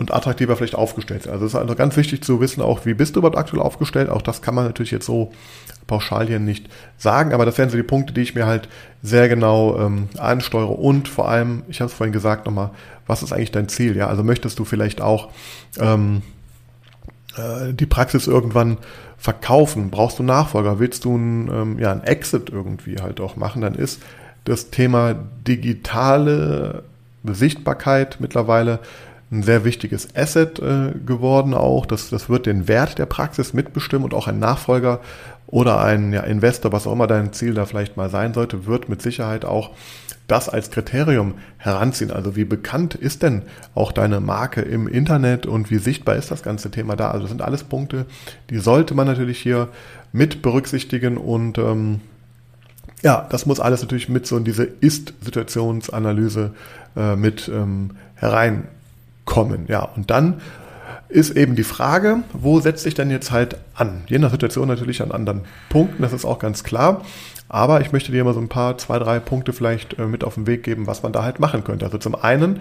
und 0.00 0.14
attraktiver 0.14 0.56
vielleicht 0.56 0.74
aufgestellt 0.74 1.24
sind. 1.24 1.32
Also 1.32 1.44
es 1.44 1.52
ist 1.52 1.60
also 1.60 1.74
ganz 1.74 1.94
wichtig 1.96 2.24
zu 2.24 2.40
wissen, 2.40 2.62
auch 2.62 2.86
wie 2.86 2.94
bist 2.94 3.14
du 3.14 3.20
überhaupt 3.20 3.36
aktuell 3.36 3.60
aufgestellt. 3.60 4.08
Auch 4.08 4.22
das 4.22 4.40
kann 4.40 4.54
man 4.54 4.64
natürlich 4.64 4.90
jetzt 4.90 5.04
so 5.04 5.30
pauschal 5.86 6.26
hier 6.26 6.38
nicht 6.38 6.70
sagen, 6.96 7.34
aber 7.34 7.44
das 7.44 7.58
wären 7.58 7.68
so 7.68 7.76
die 7.76 7.82
Punkte, 7.82 8.14
die 8.14 8.22
ich 8.22 8.34
mir 8.34 8.46
halt 8.46 8.68
sehr 9.02 9.28
genau 9.28 9.78
ähm, 9.78 10.08
ansteuere. 10.16 10.78
Und 10.78 11.06
vor 11.06 11.28
allem, 11.28 11.64
ich 11.68 11.82
habe 11.82 11.90
es 11.90 11.94
vorhin 11.94 12.14
gesagt 12.14 12.46
nochmal, 12.46 12.70
was 13.06 13.22
ist 13.22 13.32
eigentlich 13.32 13.52
dein 13.52 13.68
Ziel? 13.68 13.94
Ja, 13.94 14.06
also 14.06 14.24
möchtest 14.24 14.58
du 14.58 14.64
vielleicht 14.64 15.02
auch 15.02 15.28
ähm, 15.78 16.22
äh, 17.36 17.74
die 17.74 17.86
Praxis 17.86 18.26
irgendwann 18.26 18.78
verkaufen? 19.18 19.90
Brauchst 19.90 20.18
du 20.18 20.22
Nachfolger? 20.22 20.78
Willst 20.78 21.04
du 21.04 21.14
ein, 21.14 21.50
ähm, 21.52 21.78
ja, 21.78 21.92
ein 21.92 22.04
Exit 22.04 22.48
irgendwie 22.48 22.96
halt 23.02 23.20
auch 23.20 23.36
machen? 23.36 23.60
Dann 23.60 23.74
ist 23.74 24.00
das 24.44 24.70
Thema 24.70 25.14
digitale 25.46 26.84
Sichtbarkeit 27.22 28.16
mittlerweile 28.20 28.78
ein 29.32 29.42
sehr 29.42 29.64
wichtiges 29.64 30.08
Asset 30.16 30.58
äh, 30.58 30.92
geworden 31.06 31.54
auch. 31.54 31.86
Das, 31.86 32.10
das 32.10 32.28
wird 32.28 32.46
den 32.46 32.66
Wert 32.66 32.98
der 32.98 33.06
Praxis 33.06 33.52
mitbestimmen 33.52 34.04
und 34.04 34.14
auch 34.14 34.26
ein 34.26 34.38
Nachfolger 34.38 35.00
oder 35.46 35.80
ein 35.80 36.12
ja, 36.12 36.22
Investor, 36.22 36.72
was 36.72 36.86
auch 36.86 36.92
immer 36.92 37.06
dein 37.06 37.32
Ziel 37.32 37.54
da 37.54 37.64
vielleicht 37.64 37.96
mal 37.96 38.10
sein 38.10 38.34
sollte, 38.34 38.66
wird 38.66 38.88
mit 38.88 39.02
Sicherheit 39.02 39.44
auch 39.44 39.70
das 40.26 40.48
als 40.48 40.70
Kriterium 40.70 41.34
heranziehen. 41.58 42.10
Also 42.10 42.36
wie 42.36 42.44
bekannt 42.44 42.94
ist 42.94 43.22
denn 43.22 43.42
auch 43.74 43.92
deine 43.92 44.20
Marke 44.20 44.62
im 44.62 44.86
Internet 44.86 45.46
und 45.46 45.70
wie 45.70 45.78
sichtbar 45.78 46.16
ist 46.16 46.30
das 46.30 46.42
ganze 46.42 46.70
Thema 46.70 46.94
da? 46.96 47.10
Also 47.10 47.22
das 47.22 47.30
sind 47.30 47.42
alles 47.42 47.64
Punkte, 47.64 48.06
die 48.48 48.58
sollte 48.58 48.94
man 48.94 49.06
natürlich 49.06 49.38
hier 49.38 49.68
mit 50.12 50.42
berücksichtigen 50.42 51.16
und 51.16 51.58
ähm, 51.58 52.00
ja, 53.02 53.26
das 53.30 53.46
muss 53.46 53.60
alles 53.60 53.80
natürlich 53.82 54.08
mit 54.08 54.26
so 54.26 54.36
in 54.36 54.44
diese 54.44 54.64
Ist-Situationsanalyse 54.64 56.52
äh, 56.96 57.16
mit 57.16 57.48
ähm, 57.48 57.92
herein 58.14 58.68
kommen. 59.30 59.66
Ja, 59.68 59.88
und 59.96 60.10
dann 60.10 60.40
ist 61.08 61.30
eben 61.36 61.56
die 61.56 61.64
Frage, 61.64 62.18
wo 62.32 62.60
setze 62.60 62.88
ich 62.88 62.94
denn 62.94 63.10
jetzt 63.10 63.30
halt 63.30 63.56
an? 63.74 64.02
Je 64.06 64.18
nach 64.18 64.30
Situation 64.30 64.68
natürlich 64.68 65.02
an 65.02 65.12
anderen 65.12 65.42
Punkten, 65.68 66.02
das 66.02 66.12
ist 66.12 66.24
auch 66.24 66.38
ganz 66.38 66.64
klar. 66.64 67.02
Aber 67.48 67.80
ich 67.80 67.92
möchte 67.92 68.12
dir 68.12 68.24
mal 68.24 68.34
so 68.34 68.40
ein 68.40 68.48
paar, 68.48 68.76
zwei, 68.78 68.98
drei 68.98 69.18
Punkte 69.18 69.52
vielleicht 69.52 69.98
äh, 69.98 70.06
mit 70.06 70.22
auf 70.22 70.34
den 70.34 70.46
Weg 70.46 70.62
geben, 70.62 70.86
was 70.86 71.02
man 71.02 71.12
da 71.12 71.24
halt 71.24 71.40
machen 71.40 71.64
könnte. 71.64 71.84
Also 71.84 71.98
zum 71.98 72.14
einen, 72.14 72.60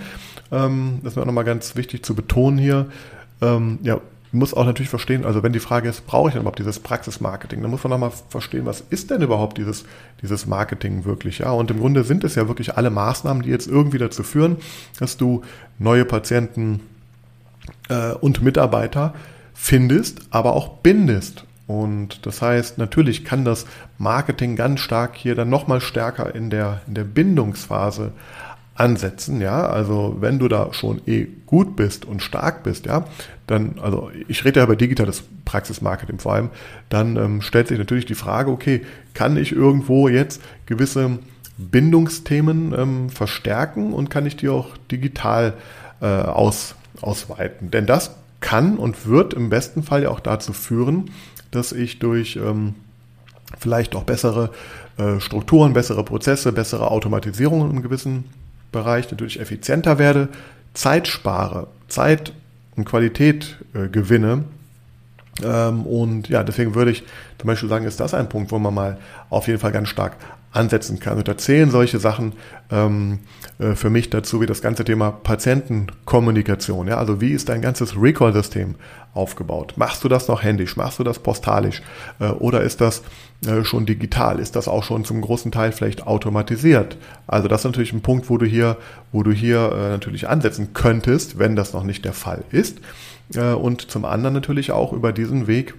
ähm, 0.52 1.00
das 1.04 1.14
ist 1.14 1.16
mir 1.16 1.24
auch 1.24 1.28
nochmal 1.28 1.44
ganz 1.44 1.76
wichtig 1.76 2.04
zu 2.04 2.16
betonen 2.16 2.58
hier, 2.58 2.88
ähm, 3.42 3.80
ja, 3.84 4.00
muss 4.32 4.54
auch 4.54 4.66
natürlich 4.66 4.90
verstehen, 4.90 5.26
also 5.26 5.42
wenn 5.42 5.54
die 5.54 5.60
Frage 5.60 5.90
ist, 5.90 6.06
brauche 6.06 6.30
ich 6.30 6.34
denn 6.34 6.42
überhaupt 6.42 6.60
dieses 6.60 6.80
Praxismarketing, 6.80 7.62
dann 7.62 7.72
muss 7.72 7.84
man 7.84 7.92
nochmal 7.92 8.12
verstehen, 8.30 8.66
was 8.66 8.84
ist 8.90 9.10
denn 9.10 9.22
überhaupt 9.22 9.58
dieses, 9.58 9.86
dieses 10.22 10.46
Marketing 10.46 11.06
wirklich, 11.06 11.40
ja? 11.40 11.52
Und 11.52 11.72
im 11.72 11.80
Grunde 11.80 12.04
sind 12.04 12.24
es 12.24 12.36
ja 12.36 12.48
wirklich 12.48 12.78
alle 12.78 12.92
Maßnahmen, 12.92 13.44
die 13.44 13.50
jetzt 13.50 13.68
irgendwie 13.68 13.98
dazu 13.98 14.24
führen, 14.24 14.58
dass 15.00 15.18
du 15.18 15.44
neue 15.80 16.06
Patienten 16.06 16.82
äh, 17.90 18.12
und 18.14 18.44
Mitarbeiter 18.44 19.14
findest, 19.54 20.22
aber 20.30 20.54
auch 20.54 20.78
bindest. 20.78 21.46
Und 21.66 22.26
das 22.26 22.42
heißt, 22.42 22.78
natürlich 22.78 23.26
kann 23.26 23.46
das 23.46 23.66
Marketing 23.98 24.56
ganz 24.56 24.80
stark 24.80 25.16
hier 25.16 25.36
dann 25.36 25.50
nochmal 25.50 25.82
stärker 25.82 26.34
in 26.34 26.50
der, 26.50 26.82
in 26.88 26.96
der 26.96 27.04
Bindungsphase 27.04 28.12
ansetzen, 28.80 29.42
ja, 29.42 29.68
also 29.68 30.18
wenn 30.20 30.40
du 30.40 30.48
da 30.48 30.74
schon 30.74 31.02
eh 31.06 31.28
gut 31.46 31.76
bist 31.76 32.06
und 32.06 32.24
stark 32.24 32.64
bist, 32.64 32.86
ja, 32.86 33.06
dann, 33.46 33.76
also 33.82 34.10
ich 34.28 34.46
rede 34.46 34.60
ja 34.60 34.66
über 34.66 34.76
digitales 34.76 35.24
Praxismarketing 35.46 36.20
vor 36.20 36.34
allem, 36.34 36.50
dann 36.88 37.18
ähm, 37.18 37.42
stellt 37.42 37.68
sich 37.68 37.78
natürlich 37.78 38.06
die 38.06 38.16
Frage, 38.16 38.52
okay, 38.52 38.82
kann 39.14 39.36
ich 39.36 39.52
irgendwo 39.52 40.08
jetzt 40.08 40.42
gewisse 40.66 41.20
Bindungsthemen 41.58 42.74
ähm, 42.78 43.10
verstärken 43.10 43.92
und 43.92 44.10
kann 44.10 44.26
ich 44.26 44.38
die 44.38 44.48
auch 44.48 44.78
digital 44.90 45.56
äh, 46.02 46.06
aus, 46.06 46.76
ausweiten? 47.02 47.72
Denn 47.72 47.86
das 47.86 48.16
kann 48.40 48.78
und 48.78 49.08
wird 49.08 49.34
im 49.34 49.50
besten 49.50 49.84
Fall 49.84 50.04
ja 50.04 50.10
auch 50.10 50.22
dazu 50.22 50.54
führen, 50.54 51.12
dass 51.52 51.74
ich 51.74 52.00
durch 52.00 52.38
ähm, 52.38 52.76
vielleicht 53.58 53.96
auch 53.96 54.04
bessere 54.04 54.52
äh, 54.98 55.20
Strukturen, 55.20 55.74
bessere 55.74 56.04
Prozesse, 56.06 56.54
bessere 56.54 56.92
Automatisierungen 56.92 57.72
im 57.72 57.82
gewissen 57.82 58.26
Bereich 58.72 59.10
natürlich 59.12 59.40
effizienter 59.40 60.00
werde, 60.00 60.30
Zeit 60.74 61.08
spare, 61.08 61.68
Zeit 61.88 62.34
und 62.76 62.86
Qualität 62.86 63.58
äh, 63.74 63.88
gewinne. 63.88 64.44
Ähm, 65.44 65.86
und 65.86 66.30
ja, 66.30 66.44
deswegen 66.44 66.76
würde 66.76 66.92
ich 66.92 67.04
zum 67.38 67.48
Beispiel 67.48 67.70
sagen, 67.70 67.86
ist 67.86 68.00
das 68.00 68.14
ein 68.14 68.30
Punkt, 68.30 68.52
wo 68.52 68.60
man 68.60 68.74
mal 68.74 68.98
auf 69.30 69.48
jeden 69.48 69.60
Fall 69.60 69.72
ganz 69.72 69.90
stark 69.90 70.18
ansetzen 70.52 71.00
kann. 71.00 71.18
Und 71.18 71.28
da 71.28 71.38
zählen 71.38 71.70
solche 71.70 72.00
Sachen 72.00 72.34
ähm, 72.72 73.20
äh, 73.60 73.76
für 73.76 73.90
mich 73.90 74.10
dazu 74.10 74.42
wie 74.42 74.46
das 74.46 74.62
ganze 74.62 74.84
Thema 74.84 75.12
Patientenkommunikation. 75.12 76.88
Ja? 76.88 76.98
Also 76.98 77.22
wie 77.22 77.32
ist 77.32 77.50
dein 77.50 77.62
ganzes 77.62 77.96
Recall-System 77.96 78.76
aufgebaut? 79.14 79.74
Machst 79.76 80.04
du 80.04 80.08
das 80.08 80.28
noch 80.28 80.42
händisch? 80.42 80.76
Machst 80.76 81.00
du 81.00 81.04
das 81.04 81.20
postalisch? 81.20 81.82
Äh, 82.20 82.30
oder 82.30 82.62
ist 82.62 82.82
das 82.82 83.04
äh, 83.46 83.64
schon 83.64 83.86
digital? 83.86 84.40
Ist 84.40 84.56
das 84.56 84.68
auch 84.68 84.84
schon 84.84 85.06
zum 85.06 85.22
großen 85.22 85.52
Teil 85.52 85.72
vielleicht 85.72 86.08
automatisiert? 86.08 86.98
Also 87.28 87.48
das 87.48 87.62
ist 87.62 87.66
natürlich 87.66 87.94
ein 87.94 88.02
Punkt, 88.02 88.30
wo 88.30 88.38
du 88.38 88.46
hier, 88.46 88.78
wo 89.12 89.22
du 89.22 89.32
hier 89.32 89.72
äh, 89.72 89.90
natürlich 89.90 90.28
ansetzen 90.28 90.74
könntest, 90.74 91.38
wenn 91.38 91.56
das 91.56 91.74
noch 91.74 91.84
nicht 91.84 92.06
der 92.06 92.14
Fall 92.14 92.44
ist. 92.50 92.80
Äh, 93.36 93.54
und 93.54 93.92
zum 93.92 94.04
anderen 94.04 94.34
natürlich 94.34 94.72
auch 94.72 94.94
über 94.94 95.14
diesen 95.14 95.46
Weg 95.46 95.76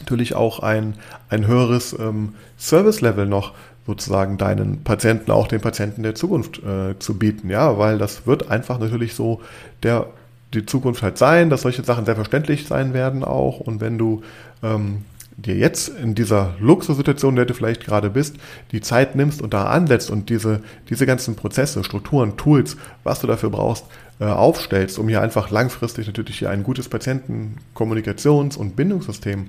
natürlich 0.00 0.34
auch 0.34 0.60
ein, 0.60 0.94
ein 1.28 1.46
höheres 1.46 1.96
ähm, 1.98 2.34
Service-Level 2.58 3.26
noch 3.26 3.54
sozusagen 3.86 4.38
deinen 4.38 4.84
Patienten, 4.84 5.30
auch 5.30 5.48
den 5.48 5.60
Patienten 5.60 6.02
der 6.02 6.14
Zukunft 6.14 6.62
äh, 6.62 6.98
zu 6.98 7.18
bieten, 7.18 7.50
ja, 7.50 7.78
weil 7.78 7.98
das 7.98 8.26
wird 8.26 8.50
einfach 8.50 8.78
natürlich 8.78 9.14
so 9.14 9.40
der 9.82 10.06
die 10.54 10.66
Zukunft 10.66 11.02
halt 11.02 11.18
sein, 11.18 11.50
dass 11.50 11.62
solche 11.62 11.84
Sachen 11.84 12.04
selbstverständlich 12.04 12.66
sein 12.66 12.92
werden 12.92 13.24
auch. 13.24 13.60
Und 13.60 13.80
wenn 13.80 13.98
du 13.98 14.22
ähm, 14.62 15.04
dir 15.36 15.56
jetzt 15.56 15.88
in 15.88 16.14
dieser 16.14 16.54
Luxussituation, 16.58 17.30
in 17.30 17.36
der 17.36 17.44
du 17.46 17.54
vielleicht 17.54 17.84
gerade 17.84 18.10
bist, 18.10 18.36
die 18.72 18.80
Zeit 18.80 19.14
nimmst 19.14 19.40
und 19.40 19.54
da 19.54 19.66
ansetzt 19.66 20.10
und 20.10 20.28
diese, 20.28 20.60
diese 20.88 21.06
ganzen 21.06 21.36
Prozesse, 21.36 21.84
Strukturen, 21.84 22.36
Tools, 22.36 22.76
was 23.04 23.20
du 23.20 23.26
dafür 23.26 23.50
brauchst, 23.50 23.84
äh, 24.18 24.24
aufstellst, 24.24 24.98
um 24.98 25.08
hier 25.08 25.22
einfach 25.22 25.50
langfristig 25.50 26.06
natürlich 26.06 26.38
hier 26.38 26.50
ein 26.50 26.62
gutes 26.62 26.90
Patientenkommunikations- 26.90 28.58
und 28.58 28.76
Bindungssystem 28.76 29.46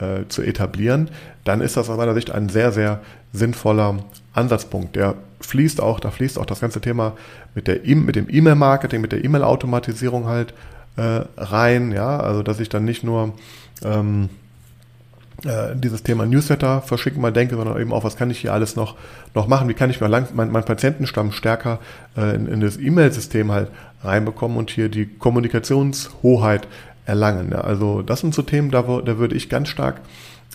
äh, 0.00 0.28
zu 0.28 0.42
etablieren, 0.42 1.08
dann 1.44 1.60
ist 1.60 1.76
das 1.76 1.88
aus 1.90 1.96
meiner 1.96 2.14
Sicht 2.14 2.30
ein 2.30 2.48
sehr, 2.48 2.72
sehr 2.72 3.00
sinnvoller 3.32 3.98
Ansatzpunkt. 4.32 4.96
Der 4.96 5.14
fließt 5.40 5.80
auch, 5.80 6.00
da 6.00 6.10
fließt 6.10 6.38
auch 6.38 6.46
das 6.46 6.60
ganze 6.60 6.80
Thema 6.80 7.12
mit, 7.54 7.66
der 7.66 7.86
e 7.86 7.94
mit 7.94 8.16
dem 8.16 8.26
E-Mail-Marketing, 8.28 9.00
mit 9.00 9.12
der 9.12 9.24
E-Mail-Automatisierung 9.24 10.26
halt 10.26 10.54
äh, 10.96 11.22
rein, 11.36 11.92
ja, 11.92 12.18
also 12.18 12.42
dass 12.42 12.60
ich 12.60 12.68
dann 12.68 12.84
nicht 12.84 13.04
nur 13.04 13.34
ähm, 13.84 14.28
äh, 15.44 15.76
dieses 15.76 16.02
Thema 16.02 16.26
Newsletter 16.26 16.82
verschicken 16.82 17.22
mal 17.22 17.32
denke, 17.32 17.54
sondern 17.54 17.80
eben 17.80 17.92
auch, 17.92 18.02
was 18.02 18.16
kann 18.16 18.30
ich 18.30 18.40
hier 18.40 18.52
alles 18.52 18.74
noch, 18.74 18.96
noch 19.34 19.46
machen, 19.46 19.68
wie 19.68 19.74
kann 19.74 19.90
ich 19.90 20.00
mal 20.00 20.08
lang, 20.08 20.26
mein, 20.34 20.50
mein 20.50 20.64
Patientenstamm 20.64 21.30
stärker 21.30 21.78
äh, 22.16 22.34
in, 22.34 22.48
in 22.48 22.60
das 22.60 22.76
E-Mail-System 22.76 23.52
halt 23.52 23.70
reinbekommen 24.02 24.56
und 24.56 24.70
hier 24.70 24.88
die 24.88 25.06
Kommunikationshoheit 25.06 26.66
erlangen. 27.08 27.52
Also 27.54 28.02
das 28.02 28.20
sind 28.20 28.34
so 28.34 28.42
Themen, 28.42 28.70
da, 28.70 28.82
da 28.82 29.18
würde 29.18 29.34
ich 29.34 29.48
ganz 29.48 29.68
stark 29.68 30.00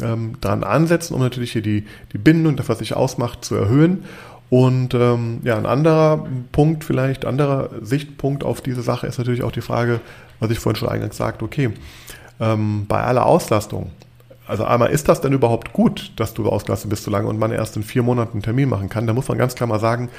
ähm, 0.02 0.36
dran 0.40 0.64
ansetzen, 0.64 1.16
um 1.16 1.22
natürlich 1.22 1.52
hier 1.52 1.62
die, 1.62 1.86
die 2.14 2.18
Bindung, 2.18 2.56
das, 2.56 2.70
was 2.70 2.80
sich 2.80 2.96
ausmacht, 2.96 3.44
zu 3.44 3.56
erhöhen. 3.56 4.06
Und 4.50 4.94
ähm, 4.94 5.40
ja, 5.44 5.58
ein 5.58 5.66
anderer 5.66 6.28
Punkt, 6.52 6.84
vielleicht 6.84 7.26
anderer 7.26 7.70
Sichtpunkt 7.82 8.44
auf 8.44 8.62
diese 8.62 8.84
Sache 8.84 9.08
ist 9.08 9.18
natürlich 9.18 9.42
auch 9.42 9.52
die 9.52 9.62
Frage, 9.62 10.00
was 10.40 10.52
ich 10.52 10.60
vorhin 10.60 10.78
schon 10.78 10.90
eingangs 10.90 11.18
sagte, 11.18 11.44
okay, 11.44 11.72
ähm, 12.40 12.86
bei 12.88 13.02
aller 13.02 13.26
Auslastung, 13.26 13.90
also 14.46 14.66
einmal, 14.66 14.90
ist 14.90 15.08
das 15.08 15.22
denn 15.22 15.34
überhaupt 15.34 15.74
gut, 15.74 16.12
dass 16.18 16.34
du 16.34 16.50
ausgelastet 16.50 16.90
bist 16.90 17.04
so 17.04 17.12
lange 17.12 17.28
und 17.28 17.40
man 17.40 17.52
erst 17.52 17.78
in 17.78 17.84
vier 17.84 18.04
Monaten 18.04 18.34
einen 18.34 18.42
Termin 18.44 18.70
machen 18.70 18.90
kann? 18.90 19.08
Da 19.08 19.14
muss 19.14 19.28
man 19.28 19.38
ganz 19.38 19.56
klar 19.56 19.68
mal 19.68 19.80
sagen, 19.80 20.10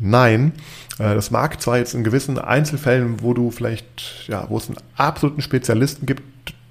nein. 0.00 0.52
Äh, 0.98 1.14
das 1.14 1.30
mag 1.30 1.60
zwar 1.60 1.78
jetzt 1.78 1.94
in 1.94 2.02
gewissen 2.02 2.38
Einzelfällen, 2.38 3.22
wo 3.22 3.34
du 3.34 3.50
vielleicht, 3.50 4.26
ja, 4.26 4.46
wo 4.48 4.58
es 4.58 4.68
einen 4.68 4.78
absoluten 4.96 5.42
Spezialisten 5.42 6.06
gibt, 6.06 6.22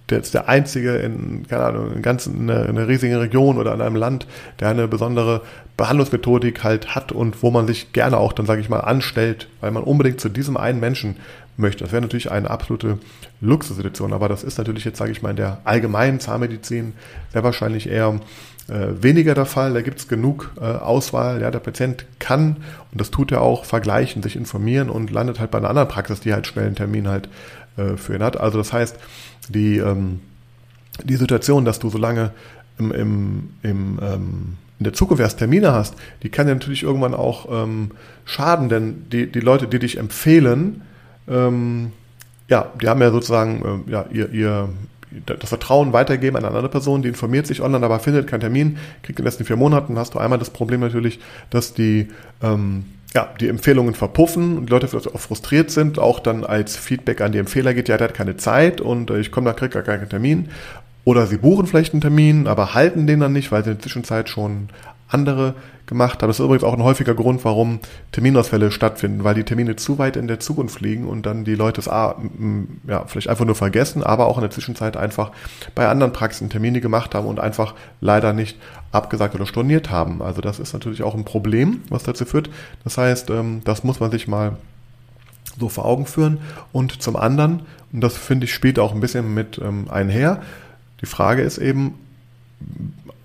der 0.10 0.20
ist 0.20 0.34
der 0.34 0.50
einzige 0.50 0.96
in, 0.98 1.46
keine 1.48 1.66
Ahnung, 1.66 1.94
in 1.94 2.02
ganz 2.02 2.26
in 2.26 2.50
einer, 2.50 2.68
in 2.68 2.78
einer 2.78 2.88
riesigen 2.88 3.16
Region 3.16 3.58
oder 3.58 3.74
in 3.74 3.82
einem 3.82 3.96
Land, 3.96 4.28
der 4.60 4.70
eine 4.70 4.88
besondere 4.88 5.42
Behandlungsmethodik 5.78 6.64
halt 6.64 6.96
hat 6.96 7.12
und 7.12 7.42
wo 7.44 7.52
man 7.52 7.68
sich 7.68 7.94
gerne 7.94 8.18
auch 8.18 8.34
dann, 8.34 8.46
sage 8.46 8.62
ich 8.62 8.70
mal, 8.70 8.80
anstellt, 8.80 9.50
weil 9.62 9.72
man 9.72 9.84
unbedingt 9.84 10.20
zu 10.20 10.30
diesem 10.30 10.58
einen 10.58 10.80
Menschen 10.80 11.18
möchte. 11.60 11.84
Das 11.84 11.92
wäre 11.92 12.02
natürlich 12.02 12.32
eine 12.32 12.50
absolute 12.50 12.98
Luxussituation, 13.42 14.14
aber 14.14 14.30
das 14.30 14.44
ist 14.44 14.58
natürlich 14.58 14.86
jetzt, 14.86 14.98
sage 14.98 15.12
ich 15.12 15.22
mal, 15.22 15.32
in 15.32 15.36
der 15.36 15.60
allgemeinen 15.66 16.20
Zahnmedizin 16.20 16.94
sehr 17.32 17.44
wahrscheinlich 17.44 17.90
eher 17.90 18.20
äh, 18.68 18.88
weniger 19.02 19.34
der 19.34 19.46
Fall. 19.46 19.74
Da 19.74 19.82
gibt 19.82 20.00
es 20.00 20.08
genug 20.08 20.52
äh, 20.60 20.64
Auswahl. 20.64 21.42
Ja, 21.42 21.52
der 21.52 21.60
Patient 21.60 22.06
kann, 22.20 22.58
und 22.92 23.02
das 23.02 23.12
tut 23.12 23.32
er 23.32 23.42
auch, 23.42 23.66
vergleichen, 23.66 24.24
sich 24.24 24.36
informieren 24.36 24.90
und 24.90 25.12
landet 25.12 25.40
halt 25.40 25.52
bei 25.52 25.58
einer 25.58 25.70
anderen 25.70 25.88
Praxis, 25.88 26.22
die 26.22 26.34
halt 26.34 26.48
schnell 26.48 26.66
einen 26.66 26.76
Termin 26.76 27.08
halt 27.08 27.30
äh, 27.78 27.98
für 27.98 28.16
ihn 28.16 28.24
hat. 28.24 28.40
Also 28.40 28.58
das 28.58 28.74
heißt, 28.74 28.98
die, 29.50 29.78
ähm, 29.78 30.22
die 31.04 31.16
Situation, 31.16 31.66
dass 31.66 31.80
du 31.80 31.90
so 31.90 31.98
lange 31.98 32.32
im, 32.78 32.92
im, 32.92 33.50
im 33.64 34.00
ähm, 34.02 34.58
in 34.80 34.86
der 34.86 34.94
Zukunft 34.94 35.22
erst 35.22 35.40
Termine 35.40 35.74
hast, 35.74 35.96
die 36.24 36.30
kann 36.30 36.48
ja 36.48 36.54
natürlich 36.54 36.84
irgendwann 36.84 37.14
auch 37.14 37.48
ähm, 37.52 37.92
schaden, 38.24 38.70
denn 38.70 39.10
die, 39.12 39.30
die 39.30 39.42
Leute, 39.42 39.68
die 39.68 39.78
dich 39.78 39.98
empfehlen, 39.98 40.84
ähm, 41.30 41.92
ja, 42.50 42.72
die 42.82 42.88
haben 42.88 43.02
ja 43.02 43.12
sozusagen 43.12 43.84
äh, 43.88 43.92
ja, 43.92 44.06
ihr, 44.12 44.30
ihr, 44.32 44.70
das 45.26 45.50
Vertrauen 45.50 45.94
weitergeben 45.94 46.36
an 46.36 46.46
eine 46.46 46.56
andere 46.56 46.70
Person, 46.70 47.02
die 47.02 47.10
informiert 47.10 47.48
sich 47.48 47.62
online, 47.62 47.86
aber 47.86 48.00
findet 48.00 48.28
keinen 48.28 48.42
Termin, 48.42 48.78
kriegt 49.04 49.20
in 49.20 49.24
den 49.24 49.26
letzten 49.26 49.46
vier 49.46 49.56
Monaten, 49.56 49.98
hast 49.98 50.14
du 50.14 50.20
einmal 50.20 50.40
das 50.40 50.50
Problem 50.50 50.82
natürlich, 50.82 51.20
dass 51.50 51.74
die, 51.74 52.10
ähm, 52.44 52.86
ja, 53.14 53.28
die 53.40 53.48
Empfehlungen 53.48 53.96
verpuffen 53.96 54.58
und 54.58 54.68
die 54.68 54.72
Leute 54.72 54.88
vielleicht 54.88 55.14
auch 55.14 55.20
frustriert 55.20 55.72
sind, 55.72 55.98
auch 55.98 56.20
dann 56.20 56.44
als 56.44 56.76
Feedback 56.76 57.22
an 57.22 57.32
die 57.32 57.40
Empfehler 57.40 57.74
geht, 57.74 57.90
ja, 57.90 57.98
der 57.98 58.10
hat 58.10 58.16
keine 58.16 58.38
Zeit 58.38 58.82
und 58.82 59.10
äh, 59.10 59.20
ich 59.20 59.32
komme 59.32 59.46
da, 59.46 59.54
kriege 59.54 59.70
gar 59.70 59.84
keinen 59.84 60.10
Termin. 60.10 60.50
Oder 61.06 61.26
sie 61.26 61.38
buchen 61.38 61.66
vielleicht 61.66 61.94
einen 61.94 62.02
Termin, 62.02 62.46
aber 62.46 62.76
halten 62.76 63.08
den 63.08 63.20
dann 63.20 63.34
nicht, 63.34 63.52
weil 63.52 63.64
sie 63.64 63.72
in 63.72 63.78
der 63.78 63.82
Zwischenzeit 63.82 64.30
schon 64.30 64.70
andere 65.10 65.56
gemacht 65.88 66.22
haben. 66.22 66.30
Das 66.30 66.40
ist 66.40 66.46
übrigens 66.46 66.64
auch 66.64 66.74
ein 66.74 66.84
häufiger 66.84 67.16
Grund, 67.16 67.44
warum 67.44 67.80
Terminausfälle 68.12 68.72
stattfinden, 68.72 69.24
weil 69.24 69.34
die 69.34 69.44
Termine 69.44 69.76
zu 69.76 69.98
weit 69.98 70.16
in 70.16 70.28
der 70.28 70.40
Zukunft 70.40 70.82
liegen 70.82 71.08
und 71.08 71.26
dann 71.26 71.44
die 71.44 71.56
Leute 71.56 71.82
es 71.82 71.88
A, 71.88 72.16
ja, 72.88 73.04
vielleicht 73.08 73.28
einfach 73.28 73.46
nur 73.46 73.56
vergessen, 73.56 74.04
aber 74.04 74.28
auch 74.28 74.38
in 74.38 74.42
der 74.42 74.52
Zwischenzeit 74.52 74.96
einfach 74.96 75.32
bei 75.74 75.88
anderen 75.88 76.14
Praxen 76.14 76.50
Termine 76.50 76.80
gemacht 76.80 77.16
haben 77.16 77.28
und 77.28 77.40
einfach 77.40 77.74
leider 78.02 78.34
nicht 78.34 78.58
abgesagt 78.92 79.34
oder 79.36 79.48
storniert 79.48 79.90
haben. 79.90 80.22
Also 80.22 80.42
das 80.42 80.60
ist 80.60 80.74
natürlich 80.74 81.02
auch 81.02 81.16
ein 81.16 81.26
Problem, 81.26 81.82
was 81.90 82.04
dazu 82.04 82.26
führt. 82.26 82.50
Das 82.84 82.98
heißt, 82.98 83.32
ähm, 83.32 83.62
das 83.66 83.84
muss 83.84 84.00
man 84.00 84.12
sich 84.12 84.28
mal 84.28 84.58
so 85.60 85.70
vor 85.70 85.86
Augen 85.86 86.06
führen. 86.06 86.40
Und 86.72 87.02
zum 87.02 87.16
anderen, 87.16 87.64
und 87.92 88.02
das 88.02 88.16
finde 88.16 88.46
ich 88.46 88.54
spielt 88.54 88.78
auch 88.78 88.94
ein 88.94 89.00
bisschen 89.00 89.34
mit 89.34 89.60
ähm, 89.64 89.88
einher, 89.90 90.42
die 91.02 91.06
Frage 91.06 91.42
ist 91.42 91.58
eben, 91.58 91.96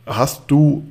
hast 0.06 0.42
du 0.48 0.84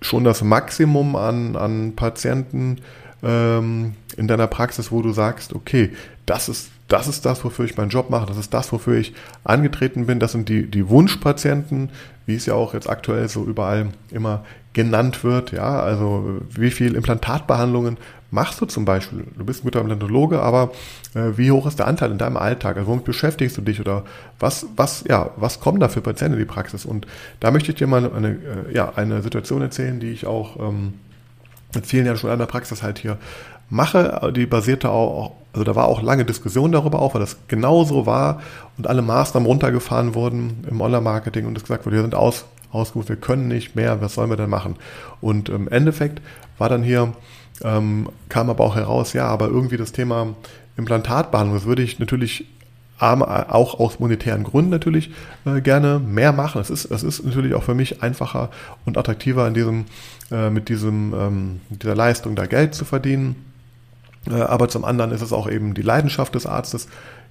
schon 0.00 0.24
das 0.24 0.42
Maximum 0.42 1.16
an, 1.16 1.56
an 1.56 1.94
Patienten 1.94 2.78
ähm, 3.22 3.94
in 4.16 4.28
deiner 4.28 4.46
Praxis, 4.46 4.90
wo 4.90 5.02
du 5.02 5.12
sagst, 5.12 5.54
okay, 5.54 5.90
das 6.26 6.48
ist, 6.48 6.70
das 6.88 7.06
ist 7.06 7.26
das, 7.26 7.44
wofür 7.44 7.64
ich 7.64 7.76
meinen 7.76 7.90
Job 7.90 8.10
mache, 8.10 8.26
das 8.26 8.36
ist 8.36 8.54
das, 8.54 8.72
wofür 8.72 8.96
ich 8.98 9.12
angetreten 9.44 10.06
bin, 10.06 10.20
das 10.20 10.32
sind 10.32 10.48
die, 10.48 10.70
die 10.70 10.88
Wunschpatienten, 10.88 11.90
wie 12.26 12.34
es 12.34 12.46
ja 12.46 12.54
auch 12.54 12.74
jetzt 12.74 12.88
aktuell 12.88 13.28
so 13.28 13.44
überall 13.44 13.88
immer 14.10 14.44
genannt 14.72 15.24
wird, 15.24 15.52
ja, 15.52 15.80
also 15.80 16.40
wie 16.50 16.70
viel 16.70 16.94
Implantatbehandlungen 16.94 17.98
machst 18.30 18.60
du 18.60 18.66
zum 18.66 18.84
Beispiel? 18.84 19.24
Du 19.36 19.44
bist 19.44 19.62
guter 19.62 19.80
Implantologe, 19.80 20.40
aber 20.40 20.70
äh, 21.14 21.36
wie 21.36 21.50
hoch 21.50 21.66
ist 21.66 21.78
der 21.78 21.86
Anteil 21.86 22.10
in 22.10 22.18
deinem 22.18 22.36
Alltag? 22.36 22.76
Also 22.76 22.88
womit 22.88 23.04
beschäftigst 23.04 23.56
du 23.56 23.62
dich 23.62 23.80
oder 23.80 24.04
was, 24.38 24.66
was, 24.76 25.04
ja, 25.08 25.30
was 25.36 25.60
kommen 25.60 25.80
da 25.80 25.88
für 25.88 26.00
Patienten 26.00 26.34
in 26.34 26.40
die 26.40 26.44
Praxis? 26.44 26.84
Und 26.84 27.06
da 27.40 27.50
möchte 27.50 27.72
ich 27.72 27.78
dir 27.78 27.86
mal 27.86 28.10
eine, 28.12 28.28
äh, 28.28 28.74
ja, 28.74 28.92
eine 28.96 29.22
Situation 29.22 29.62
erzählen, 29.62 30.00
die 30.00 30.10
ich 30.10 30.26
auch 30.26 30.58
ähm, 30.60 30.94
mit 31.74 31.86
vielen 31.86 32.06
Jahren 32.06 32.18
schon 32.18 32.30
in 32.30 32.38
der 32.38 32.46
Praxis 32.46 32.82
halt 32.82 32.98
hier 32.98 33.18
mache. 33.68 34.32
Die 34.34 34.46
basierte 34.46 34.90
auch, 34.90 35.32
also 35.52 35.64
da 35.64 35.74
war 35.74 35.86
auch 35.86 36.02
lange 36.02 36.24
Diskussion 36.24 36.72
darüber 36.72 37.00
auch, 37.00 37.14
weil 37.14 37.20
das 37.20 37.36
genauso 37.48 38.06
war 38.06 38.42
und 38.76 38.86
alle 38.86 39.02
Maßnahmen 39.02 39.46
runtergefahren 39.46 40.14
wurden 40.14 40.64
im 40.68 40.80
Online-Marketing 40.80 41.46
und 41.46 41.56
es 41.56 41.64
gesagt 41.64 41.86
wurde, 41.86 41.96
wir 41.96 42.02
sind 42.02 42.14
aus, 42.14 42.44
ausgerufen, 42.72 43.08
wir 43.08 43.16
können 43.16 43.48
nicht 43.48 43.74
mehr, 43.76 44.00
was 44.00 44.14
sollen 44.14 44.30
wir 44.30 44.36
denn 44.36 44.50
machen? 44.50 44.76
Und 45.20 45.48
im 45.48 45.68
Endeffekt 45.68 46.20
war 46.58 46.68
dann 46.68 46.82
hier 46.82 47.12
ähm, 47.62 48.08
kam 48.28 48.50
aber 48.50 48.64
auch 48.64 48.76
heraus, 48.76 49.12
ja, 49.12 49.26
aber 49.26 49.48
irgendwie 49.48 49.76
das 49.76 49.92
Thema 49.92 50.34
Implantatbehandlung, 50.76 51.56
das 51.56 51.66
würde 51.66 51.82
ich 51.82 51.98
natürlich 51.98 52.46
auch 53.00 53.80
aus 53.80 53.98
monetären 53.98 54.44
Gründen 54.44 54.70
natürlich 54.70 55.10
äh, 55.46 55.62
gerne 55.62 55.98
mehr 55.98 56.32
machen. 56.32 56.60
Es 56.60 56.68
ist, 56.68 56.84
es 56.84 57.02
ist 57.02 57.24
natürlich 57.24 57.54
auch 57.54 57.62
für 57.62 57.74
mich 57.74 58.02
einfacher 58.02 58.50
und 58.84 58.98
attraktiver 58.98 59.48
in 59.48 59.54
diesem, 59.54 59.86
äh, 60.30 60.50
mit 60.50 60.68
diesem, 60.68 61.14
ähm, 61.14 61.60
dieser 61.70 61.94
Leistung 61.94 62.36
da 62.36 62.44
Geld 62.44 62.74
zu 62.74 62.84
verdienen. 62.84 63.36
Äh, 64.28 64.34
aber 64.34 64.68
zum 64.68 64.84
anderen 64.84 65.12
ist 65.12 65.22
es 65.22 65.32
auch 65.32 65.48
eben 65.48 65.72
die 65.72 65.80
Leidenschaft 65.80 66.34
des 66.34 66.44
Arztes, 66.44 66.88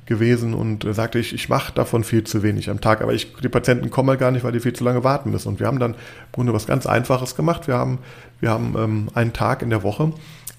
gewesen 0.10 0.54
und 0.54 0.86
sagte, 0.94 1.20
ich, 1.20 1.34
ich 1.34 1.48
mache 1.48 1.72
davon 1.74 2.04
viel 2.04 2.26
zu 2.26 2.44
wenig 2.44 2.70
am 2.70 2.82
Tag, 2.82 3.02
aber 3.02 3.14
ich, 3.14 3.34
die 3.42 3.48
Patienten 3.48 3.90
kommen 3.90 4.10
halt 4.10 4.20
gar 4.20 4.32
nicht, 4.32 4.44
weil 4.44 4.52
die 4.52 4.60
viel 4.60 4.74
zu 4.74 4.84
lange 4.84 5.06
warten 5.06 5.32
müssen. 5.32 5.48
Und 5.48 5.60
wir 5.62 5.68
haben 5.68 5.80
dann 5.80 5.94
im 5.94 6.32
Grunde 6.34 6.52
was 6.52 6.68
ganz 6.68 6.86
Einfaches 6.86 7.36
gemacht. 7.36 7.68
Wir 7.68 7.76
haben, 7.76 8.00
wir 8.42 8.50
haben 8.50 8.76
ähm, 8.78 9.10
einen 9.14 9.32
Tag 9.32 9.62
in 9.62 9.70
der 9.70 9.84
Woche 9.84 10.12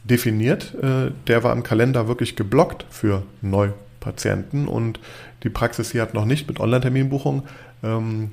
definiert, 0.05 0.75
äh, 0.83 1.11
der 1.27 1.45
war 1.45 1.53
im 1.53 1.63
Kalender 1.63 2.09
wirklich 2.09 2.37
geblockt 2.37 2.87
für 2.89 3.25
Neupatienten. 3.43 4.69
Und 4.69 5.01
die 5.43 5.51
Praxis 5.51 5.91
hier 5.93 6.03
hat 6.03 6.15
noch 6.15 6.25
nicht 6.25 6.49
mit 6.49 6.61
Online-Terminbuchung 6.61 7.43
ähm, 7.83 8.31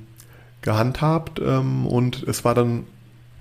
gehandhabt. 0.62 1.40
Ähm, 1.44 1.86
und 1.86 2.22
es 2.22 2.44
war 2.44 2.54
dann 2.54 2.84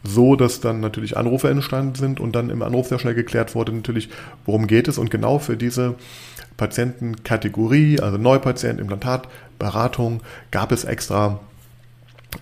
so, 0.04 0.36
dass 0.36 0.62
dann 0.62 0.80
natürlich 0.80 1.16
Anrufe 1.16 1.50
entstanden 1.50 1.96
sind 1.96 2.20
und 2.20 2.36
dann 2.36 2.50
im 2.50 2.62
Anruf 2.62 2.88
sehr 2.88 3.00
schnell 3.00 3.16
geklärt 3.16 3.56
wurde 3.56 3.72
natürlich, 3.72 4.10
worum 4.46 4.68
geht 4.68 4.88
es. 4.88 4.98
Und 4.98 5.12
genau 5.12 5.40
für 5.40 5.58
diese 5.58 5.96
Patientenkategorie, 6.58 8.00
also 8.00 8.18
Neupatient, 8.18 8.80
Implantat, 8.80 9.28
Beratung, 9.60 10.22
gab 10.52 10.72
es 10.72 10.84
extra 10.84 11.40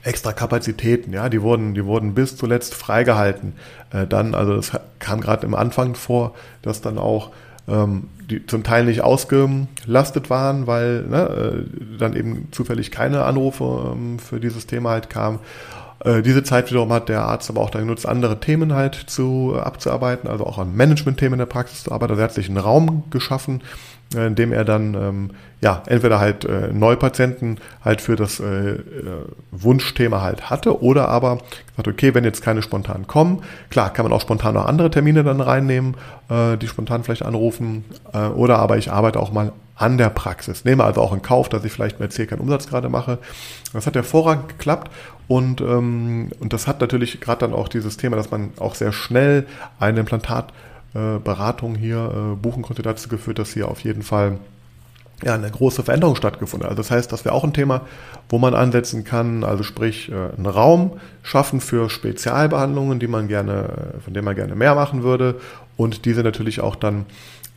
extra 0.04 0.34
Kapazitäten, 0.34 1.14
ja, 1.14 1.30
die 1.30 1.42
wurden, 1.42 1.74
die 1.74 1.86
wurden 1.86 2.16
bis 2.16 2.36
zuletzt 2.36 2.74
freigehalten. 2.74 3.54
Äh, 3.92 4.08
dann, 4.08 4.34
also 4.34 4.56
das 4.56 4.72
kam 5.00 5.22
gerade 5.22 5.46
im 5.46 5.54
Anfang 5.54 5.96
vor, 5.96 6.34
dass 6.62 6.82
dann 6.82 6.98
auch 6.98 7.32
ähm, 7.68 8.10
die 8.30 8.46
zum 8.46 8.64
Teil 8.64 8.86
nicht 8.86 9.02
ausgelastet 9.02 10.30
waren, 10.30 10.68
weil 10.68 11.04
ne, 11.04 11.66
äh, 11.68 11.98
dann 11.98 12.16
eben 12.16 12.48
zufällig 12.52 12.92
keine 12.92 13.24
Anrufe 13.24 13.94
ähm, 13.94 14.20
für 14.20 14.40
dieses 14.40 14.68
Thema 14.68 14.92
halt 14.92 15.10
kamen. 15.10 15.40
Äh, 16.04 16.22
diese 16.22 16.44
Zeit 16.44 16.70
wiederum 16.70 16.92
hat 16.92 17.10
der 17.10 17.22
Arzt 17.22 17.50
aber 17.50 17.62
auch 17.62 17.70
dann 17.70 17.82
genutzt, 17.84 18.08
andere 18.08 18.40
Themen 18.40 18.74
halt 18.74 18.96
zu 18.96 19.54
äh, 19.56 19.60
abzuarbeiten, 19.60 20.30
also 20.30 20.46
auch 20.46 20.58
an 20.58 20.76
Management-Themen 20.76 21.34
in 21.34 21.40
der 21.40 21.46
Praxis 21.46 21.84
zu 21.84 21.92
arbeiten. 21.92 22.12
Also 22.12 22.22
er 22.22 22.26
hat 22.26 22.34
sich 22.34 22.50
einen 22.50 22.58
Raum 22.58 23.04
geschaffen, 23.10 23.62
äh, 24.14 24.28
indem 24.28 24.52
er 24.52 24.66
dann 24.66 24.94
ähm, 24.94 25.30
ja 25.62 25.82
entweder 25.88 26.20
halt 26.20 26.46
äh, 26.46 26.74
Neupatienten 26.74 27.60
halt 27.84 28.02
für 28.02 28.16
das 28.16 28.42
Wunschthema 29.52 30.22
halt 30.22 30.50
hatte 30.50 30.82
oder 30.82 31.08
aber 31.08 31.40
gesagt, 31.70 31.88
okay, 31.88 32.14
wenn 32.14 32.24
jetzt 32.24 32.44
keine 32.44 32.62
spontan 32.62 33.08
kommen, 33.08 33.42
klar 33.70 33.92
kann 33.92 34.06
man 34.06 34.14
auch 34.14 34.22
spontan 34.22 34.54
noch 34.56 34.66
andere 34.66 34.92
Termine 34.92 35.24
dann 35.24 35.42
reinnehmen, 35.42 35.96
die 36.30 36.68
spontan 36.68 37.04
vielleicht 37.04 37.24
anrufen 37.24 37.86
oder 38.36 38.60
aber 38.60 38.78
ich 38.78 38.92
arbeite 38.92 39.20
auch 39.20 39.32
mal 39.32 39.52
an 39.76 39.98
der 39.98 40.10
Praxis. 40.10 40.64
Nehme 40.66 40.84
also 40.84 41.02
auch 41.02 41.14
in 41.14 41.22
Kauf, 41.22 41.50
dass 41.50 41.64
ich 41.66 41.72
vielleicht 41.72 42.00
mit 42.00 42.14
C 42.14 42.26
keinen 42.26 42.40
Umsatz 42.40 42.68
gerade 42.68 42.90
mache. 42.90 43.18
Das 43.74 43.86
hat 43.86 43.96
hervorragend 43.96 44.50
geklappt 44.50 44.92
und, 45.28 45.62
ähm, 45.62 46.32
und 46.40 46.54
das 46.54 46.68
hat 46.68 46.82
natürlich 46.82 47.20
gerade 47.20 47.40
dann 47.40 47.54
auch 47.54 47.68
dieses 47.68 47.98
Thema, 47.98 48.16
dass 48.16 48.32
man 48.32 48.52
auch 48.60 48.76
sehr 48.76 48.94
schnell 48.94 49.46
ein 49.80 49.98
Implantat 49.98 50.54
äh, 50.94 51.78
hier 51.78 52.34
äh, 52.34 52.36
buchen 52.36 52.64
konnte, 52.64 52.82
dazu 52.82 53.10
geführt, 53.10 53.40
dass 53.40 53.54
hier 53.54 53.68
auf 53.68 53.82
jeden 53.82 54.02
Fall 54.02 54.38
ja, 55.24 55.34
eine 55.34 55.50
große 55.50 55.84
Veränderung 55.84 56.16
stattgefunden 56.16 56.66
hat. 56.66 56.72
Also 56.72 56.82
das 56.82 56.92
heißt, 56.92 57.12
das 57.12 57.26
wäre 57.26 57.36
auch 57.36 57.44
ein 57.44 57.54
Thema, 57.54 57.82
wo 58.30 58.38
man 58.38 58.54
ansetzen 58.54 59.04
kann, 59.04 59.44
also 59.44 59.64
sprich 59.64 60.10
äh, 60.10 60.14
einen 60.14 60.46
Raum 60.46 61.00
schaffen 61.24 61.62
für 61.62 61.90
Spezialbehandlungen, 61.90 63.00
die 63.00 63.08
man 63.08 63.28
gerne, 63.28 63.94
von 64.04 64.14
denen 64.14 64.26
man 64.26 64.36
gerne 64.36 64.56
mehr 64.56 64.76
machen 64.76 65.04
würde 65.04 65.40
und 65.78 66.06
diese 66.06 66.22
natürlich 66.22 66.62
auch 66.62 66.76
dann 66.76 67.06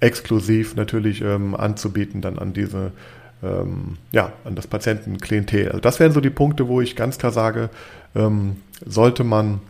exklusiv 0.00 0.76
natürlich 0.76 1.22
ähm, 1.22 1.54
anzubieten 1.54 2.20
dann 2.20 2.38
an 2.38 2.52
diese 2.52 2.92
ähm, 3.42 3.98
ja, 4.12 4.32
an 4.44 4.54
das 4.54 4.66
Patientenklientel. 4.66 5.68
Also 5.68 5.80
das 5.80 6.00
wären 6.00 6.12
so 6.12 6.20
die 6.20 6.30
Punkte, 6.30 6.68
wo 6.68 6.80
ich 6.80 6.96
ganz 6.96 7.18
klar 7.18 7.32
sage, 7.32 7.70
ähm, 8.14 8.56
sollte 8.84 9.24
man, 9.24 9.60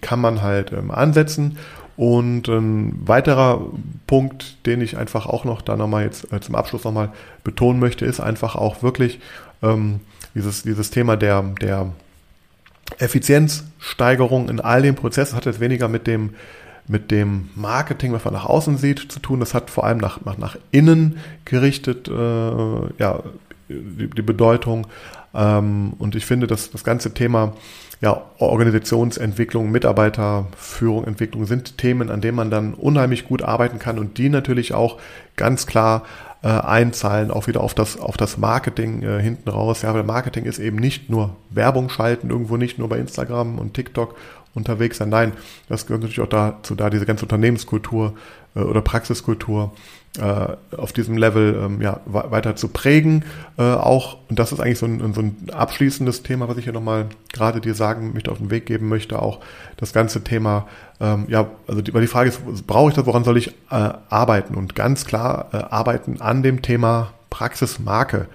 kann 0.00 0.20
man 0.20 0.42
halt 0.42 0.72
ähm, 0.72 0.90
ansetzen. 0.90 1.58
Und 1.96 2.48
ein 2.48 3.06
weiterer 3.06 3.60
Punkt, 4.06 4.64
den 4.64 4.80
ich 4.80 4.96
einfach 4.96 5.26
auch 5.26 5.44
noch 5.44 5.60
da 5.60 5.76
nochmal 5.76 6.04
jetzt 6.04 6.32
äh, 6.32 6.40
zum 6.40 6.54
Abschluss 6.54 6.84
nochmal 6.84 7.10
betonen 7.44 7.78
möchte, 7.78 8.06
ist 8.06 8.20
einfach 8.20 8.56
auch 8.56 8.82
wirklich 8.82 9.20
ähm, 9.62 10.00
dieses, 10.34 10.62
dieses 10.62 10.90
Thema 10.90 11.16
der, 11.18 11.42
der 11.60 11.92
Effizienzsteigerung 12.98 14.48
in 14.48 14.60
all 14.60 14.80
dem 14.80 14.94
Prozess. 14.94 15.30
Das 15.30 15.36
hat 15.36 15.44
jetzt 15.46 15.60
weniger 15.60 15.88
mit 15.88 16.06
dem, 16.06 16.30
mit 16.90 17.10
dem 17.12 17.50
Marketing, 17.54 18.12
was 18.12 18.24
man 18.24 18.34
nach 18.34 18.46
außen 18.46 18.76
sieht, 18.76 19.12
zu 19.12 19.20
tun. 19.20 19.40
Das 19.40 19.54
hat 19.54 19.70
vor 19.70 19.84
allem 19.84 19.98
nach, 19.98 20.24
nach, 20.24 20.38
nach 20.38 20.56
innen 20.72 21.18
gerichtet, 21.44 22.08
äh, 22.08 22.12
ja, 22.12 23.22
die, 23.68 24.10
die 24.10 24.22
Bedeutung. 24.22 24.88
Ähm, 25.32 25.92
und 25.98 26.16
ich 26.16 26.26
finde, 26.26 26.48
dass 26.48 26.70
das 26.72 26.82
ganze 26.82 27.14
Thema 27.14 27.52
ja, 28.00 28.22
Organisationsentwicklung, 28.38 29.70
Mitarbeiterführung, 29.70 31.04
Entwicklung 31.04 31.44
sind 31.44 31.78
Themen, 31.78 32.10
an 32.10 32.20
denen 32.20 32.36
man 32.36 32.50
dann 32.50 32.74
unheimlich 32.74 33.26
gut 33.26 33.42
arbeiten 33.42 33.78
kann 33.78 33.98
und 33.98 34.18
die 34.18 34.28
natürlich 34.28 34.74
auch 34.74 34.98
ganz 35.36 35.66
klar 35.66 36.02
äh, 36.42 36.48
einzahlen, 36.48 37.30
auch 37.30 37.46
wieder 37.46 37.60
auf 37.60 37.74
das, 37.74 38.00
auf 38.00 38.16
das 38.16 38.38
Marketing 38.38 39.02
äh, 39.02 39.20
hinten 39.20 39.50
raus. 39.50 39.82
Ja, 39.82 39.94
weil 39.94 40.02
Marketing 40.02 40.44
ist 40.44 40.58
eben 40.58 40.76
nicht 40.76 41.10
nur 41.10 41.36
Werbung 41.50 41.90
schalten, 41.90 42.30
irgendwo 42.30 42.56
nicht 42.56 42.78
nur 42.78 42.88
bei 42.88 42.98
Instagram 42.98 43.58
und 43.58 43.74
TikTok 43.74 44.16
unterwegs 44.54 44.98
sein. 44.98 45.08
Nein, 45.08 45.32
das 45.68 45.86
gehört 45.86 46.02
natürlich 46.02 46.20
auch 46.20 46.28
dazu, 46.28 46.74
da 46.74 46.90
diese 46.90 47.06
ganze 47.06 47.24
Unternehmenskultur 47.24 48.14
äh, 48.54 48.60
oder 48.60 48.80
Praxiskultur 48.80 49.72
äh, 50.18 50.76
auf 50.76 50.92
diesem 50.92 51.16
Level 51.16 51.60
ähm, 51.62 51.80
ja, 51.80 52.00
weiter 52.04 52.56
zu 52.56 52.68
prägen. 52.68 53.24
Äh, 53.56 53.62
auch, 53.62 54.18
und 54.28 54.38
das 54.38 54.50
ist 54.50 54.60
eigentlich 54.60 54.78
so 54.78 54.86
ein, 54.86 55.14
so 55.14 55.20
ein 55.20 55.50
abschließendes 55.52 56.24
Thema, 56.24 56.48
was 56.48 56.56
ich 56.56 56.64
hier 56.64 56.72
nochmal 56.72 57.06
gerade 57.32 57.60
dir 57.60 57.74
sagen 57.74 58.12
möchte, 58.12 58.32
auf 58.32 58.38
den 58.38 58.50
Weg 58.50 58.66
geben 58.66 58.88
möchte, 58.88 59.22
auch 59.22 59.38
das 59.76 59.92
ganze 59.92 60.24
Thema, 60.24 60.66
ähm, 61.00 61.26
ja, 61.28 61.48
also 61.68 61.80
die, 61.80 61.94
weil 61.94 62.00
die 62.00 62.08
Frage 62.08 62.30
ist, 62.30 62.66
brauche 62.66 62.90
ich 62.90 62.96
das, 62.96 63.06
woran 63.06 63.22
soll 63.22 63.36
ich 63.38 63.48
äh, 63.70 63.92
arbeiten? 64.08 64.56
Und 64.56 64.74
ganz 64.74 65.04
klar 65.04 65.50
äh, 65.52 65.56
arbeiten 65.58 66.20
an 66.20 66.42
dem 66.42 66.60
Thema 66.60 67.12
Praxismarke 67.30 68.26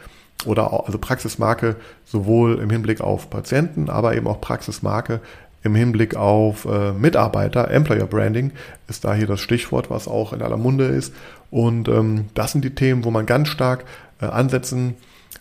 oder 0.46 0.72
auch, 0.72 0.86
also 0.86 0.98
Praxismarke 0.98 1.76
sowohl 2.06 2.60
im 2.60 2.70
Hinblick 2.70 3.02
auf 3.02 3.30
Patienten, 3.30 3.90
aber 3.90 4.16
eben 4.16 4.28
auch 4.28 4.40
Praxismarke 4.40 5.20
im 5.66 5.76
Hinblick 5.76 6.16
auf 6.16 6.66
äh, 6.66 6.94
Mitarbeiter, 6.94 7.72
Employer 7.72 8.06
Branding 8.06 8.52
ist 8.88 9.04
da 9.04 9.14
hier 9.14 9.28
das 9.28 9.42
Stichwort, 9.42 9.90
was 9.90 10.08
auch 10.08 10.32
in 10.32 10.42
aller 10.42 10.58
Munde 10.58 10.86
ist. 10.86 11.14
Und 11.50 11.88
ähm, 11.88 12.26
das 12.36 12.52
sind 12.52 12.64
die 12.64 12.76
Themen, 12.76 13.04
wo 13.04 13.12
man 13.12 13.26
ganz 13.26 13.50
stark 13.50 13.84
äh, 14.22 14.26
ansetzen 14.26 14.94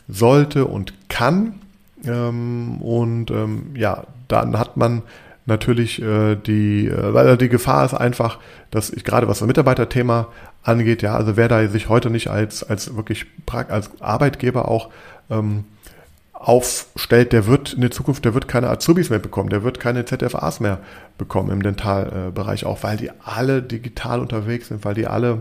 sollte 0.08 0.64
und 0.64 0.94
kann. 1.08 1.60
Ähm, 2.04 2.78
und 2.80 3.30
ähm, 3.30 3.74
ja, 3.74 4.04
dann 4.28 4.58
hat 4.58 4.78
man 4.78 5.02
natürlich 5.44 6.00
äh, 6.00 6.37
die, 6.37 6.88
äh, 6.88 7.12
weil 7.12 7.37
die 7.37 7.50
Gefahr 7.50 7.84
ist 7.84 7.94
einfach, 7.94 8.38
dass 8.70 8.90
ich 8.90 9.04
gerade 9.04 9.28
was 9.28 9.40
das 9.40 9.46
Mitarbeiterthema 9.46 10.28
angeht, 10.62 11.02
ja, 11.02 11.14
also 11.14 11.37
wer 11.37 11.48
da 11.48 11.68
sich 11.68 11.90
heute 11.90 12.08
nicht 12.08 12.28
als, 12.28 12.64
als 12.64 12.96
wirklich 12.96 13.26
als 13.52 13.90
Arbeitgeber 14.00 14.68
auch 14.68 14.88
ähm, 15.28 15.64
aufstellt, 16.44 17.33
der 17.33 17.46
wird 17.46 17.72
in 17.72 17.80
der 17.80 17.90
Zukunft, 17.90 18.24
der 18.24 18.35
wird 18.35 18.48
keine 18.48 18.68
Azubis 18.68 19.09
mehr 19.09 19.18
bekommen, 19.18 19.48
der 19.48 19.62
wird 19.62 19.80
keine 19.80 20.04
ZFAs 20.04 20.61
mehr 20.61 20.78
bekommen 21.16 21.50
im 21.50 21.62
Dentalbereich 21.62 22.66
auch, 22.66 22.83
weil 22.83 22.98
die 22.98 23.11
alle 23.24 23.62
digital 23.62 24.20
unterwegs 24.20 24.68
sind, 24.68 24.85
weil 24.85 24.94
die 24.94 25.07
alle 25.07 25.40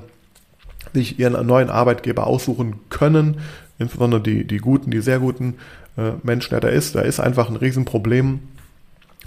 sich 0.93 1.19
ihren 1.19 1.45
neuen 1.45 1.69
Arbeitgeber 1.69 2.25
aussuchen 2.25 2.75
können, 2.89 3.41
insbesondere 3.79 4.21
die, 4.21 4.45
die 4.45 4.57
guten, 4.57 4.91
die 4.91 5.01
sehr 5.01 5.19
guten 5.19 5.55
äh, 5.97 6.11
Menschen, 6.23 6.53
ja, 6.53 6.61
da 6.61 6.69
ist, 6.69 6.95
da 6.95 7.01
ist 7.01 7.19
einfach 7.19 7.49
ein 7.49 7.57
Riesenproblem 7.57 8.39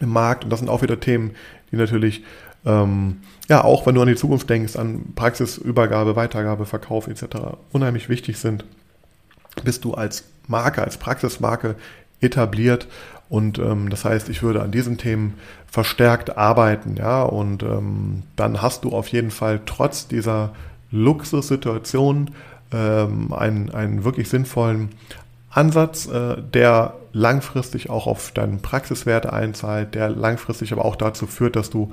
im 0.01 0.09
Markt 0.09 0.45
und 0.45 0.51
das 0.51 0.61
sind 0.61 0.71
auch 0.71 0.83
wieder 0.83 0.99
Themen, 0.99 1.33
die 1.71 1.77
natürlich 1.77 2.23
ähm, 2.65 3.19
ja, 3.49 3.63
auch 3.63 3.87
wenn 3.87 3.95
du 3.95 4.03
an 4.03 4.09
die 4.09 4.17
Zukunft 4.17 4.51
denkst, 4.51 4.77
an 4.77 5.13
Praxisübergabe, 5.15 6.17
Weitergabe, 6.17 6.67
Verkauf 6.67 7.07
etc., 7.07 7.37
unheimlich 7.71 8.09
wichtig 8.09 8.39
sind, 8.39 8.65
bist 9.65 9.85
du 9.85 9.95
als 9.95 10.25
Marke, 10.47 10.83
als 10.83 10.97
Praxismarke 10.97 11.77
etabliert. 12.21 12.87
Und 13.29 13.59
ähm, 13.59 13.91
das 13.91 14.05
heißt, 14.05 14.29
ich 14.29 14.43
würde 14.43 14.63
an 14.63 14.71
diesen 14.71 14.99
Themen 14.99 15.35
verstärkt 15.67 16.37
arbeiten, 16.37 16.97
ja. 16.97 17.23
Und 17.23 17.63
ähm, 17.63 18.23
dann 18.37 18.63
hast 18.63 18.85
du 18.85 18.91
auf 18.91 19.09
jeden 19.09 19.31
Fall 19.31 19.61
trotz 19.67 20.07
dieser 20.07 20.53
Luxussituation 20.93 22.31
ähm, 22.73 23.33
einen, 23.33 23.75
einen 23.75 24.05
wirklich 24.05 24.29
sinnvollen 24.29 24.91
Ansatz, 25.51 26.07
äh, 26.07 26.37
der 26.41 26.95
langfristig 27.13 27.91
auch 27.91 28.07
auf 28.07 28.31
deinen 28.33 28.61
Praxiswerte 28.61 29.33
einzahlt, 29.33 29.95
der 29.95 30.11
langfristig 30.11 30.73
aber 30.73 30.85
auch 30.85 30.97
dazu 30.97 31.27
führt, 31.27 31.57
dass 31.57 31.71
du 31.71 31.93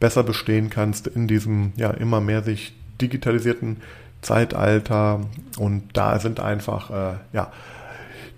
besser 0.00 0.22
bestehen 0.22 0.68
kannst 0.68 1.06
in 1.06 1.28
diesem 1.28 1.72
ja 1.76 1.90
immer 1.90 2.20
mehr 2.20 2.42
sich 2.42 2.74
digitalisierten 3.00 3.78
Zeitalter. 4.24 5.20
Und 5.58 5.84
da 5.92 6.18
sind 6.18 6.40
einfach 6.40 6.90
äh, 6.90 7.14
ja 7.32 7.52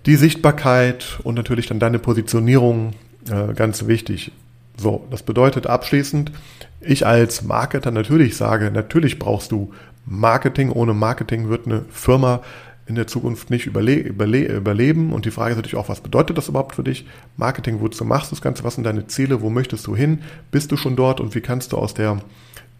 die 0.05 0.15
Sichtbarkeit 0.15 1.19
und 1.23 1.35
natürlich 1.35 1.67
dann 1.67 1.79
deine 1.79 1.99
Positionierung 1.99 2.93
äh, 3.29 3.53
ganz 3.53 3.87
wichtig. 3.87 4.31
So, 4.77 5.05
das 5.09 5.23
bedeutet 5.23 5.67
abschließend, 5.67 6.31
ich 6.79 7.05
als 7.05 7.41
Marketer 7.43 7.91
natürlich 7.91 8.37
sage, 8.37 8.69
natürlich 8.71 9.17
brauchst 9.17 9.51
du 9.51 9.73
Marketing. 10.05 10.71
Ohne 10.71 10.93
Marketing 10.93 11.49
wird 11.49 11.65
eine 11.65 11.83
Firma 11.89 12.41
in 12.85 12.95
der 12.95 13.07
Zukunft 13.07 13.49
nicht 13.49 13.65
überle 13.65 13.95
überle 13.95 14.45
überleben. 14.45 15.11
Und 15.11 15.25
die 15.25 15.31
Frage 15.31 15.51
ist 15.51 15.57
natürlich 15.57 15.75
auch, 15.75 15.89
was 15.89 16.01
bedeutet 16.01 16.37
das 16.37 16.47
überhaupt 16.47 16.75
für 16.75 16.83
dich? 16.83 17.05
Marketing, 17.35 17.81
wozu 17.81 18.05
machst 18.05 18.31
du 18.31 18.35
das 18.35 18.41
Ganze? 18.41 18.63
Was 18.63 18.75
sind 18.75 18.85
deine 18.85 19.07
Ziele? 19.07 19.41
Wo 19.41 19.49
möchtest 19.49 19.85
du 19.87 19.95
hin? 19.95 20.19
Bist 20.51 20.71
du 20.71 20.77
schon 20.77 20.95
dort? 20.95 21.19
Und 21.19 21.35
wie 21.35 21.41
kannst 21.41 21.73
du 21.73 21.77
aus 21.77 21.93
der 21.93 22.21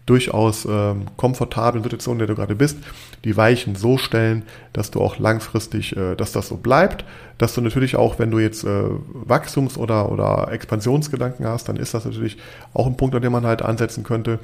durchaus 0.08 0.64
äh, 0.64 0.94
komfortablen 1.16 1.82
Situation, 1.82 2.14
in 2.14 2.18
der 2.20 2.28
du 2.28 2.34
gerade 2.34 2.54
bist, 2.54 2.78
die 3.24 3.36
Weichen 3.36 3.74
so 3.74 3.98
stellen, 3.98 4.44
dass 4.72 4.90
du 4.90 5.00
auch 5.00 5.18
langfristig, 5.18 5.96
äh, 5.96 6.14
dass 6.14 6.32
das 6.32 6.48
so 6.48 6.56
bleibt, 6.56 7.04
dass 7.36 7.54
du 7.54 7.60
natürlich 7.60 7.96
auch, 7.96 8.18
wenn 8.18 8.30
du 8.30 8.38
jetzt 8.38 8.64
äh, 8.64 8.84
Wachstums- 9.26 9.76
oder, 9.76 10.10
oder 10.10 10.50
Expansionsgedanken 10.50 11.46
hast, 11.46 11.68
dann 11.68 11.76
ist 11.76 11.94
das 11.94 12.04
natürlich 12.04 12.36
auch 12.74 12.86
ein 12.86 12.96
Punkt, 12.96 13.14
an 13.14 13.22
dem 13.22 13.32
man 13.32 13.46
halt 13.46 13.62
ansetzen 13.62 14.02
könnte. 14.02 14.38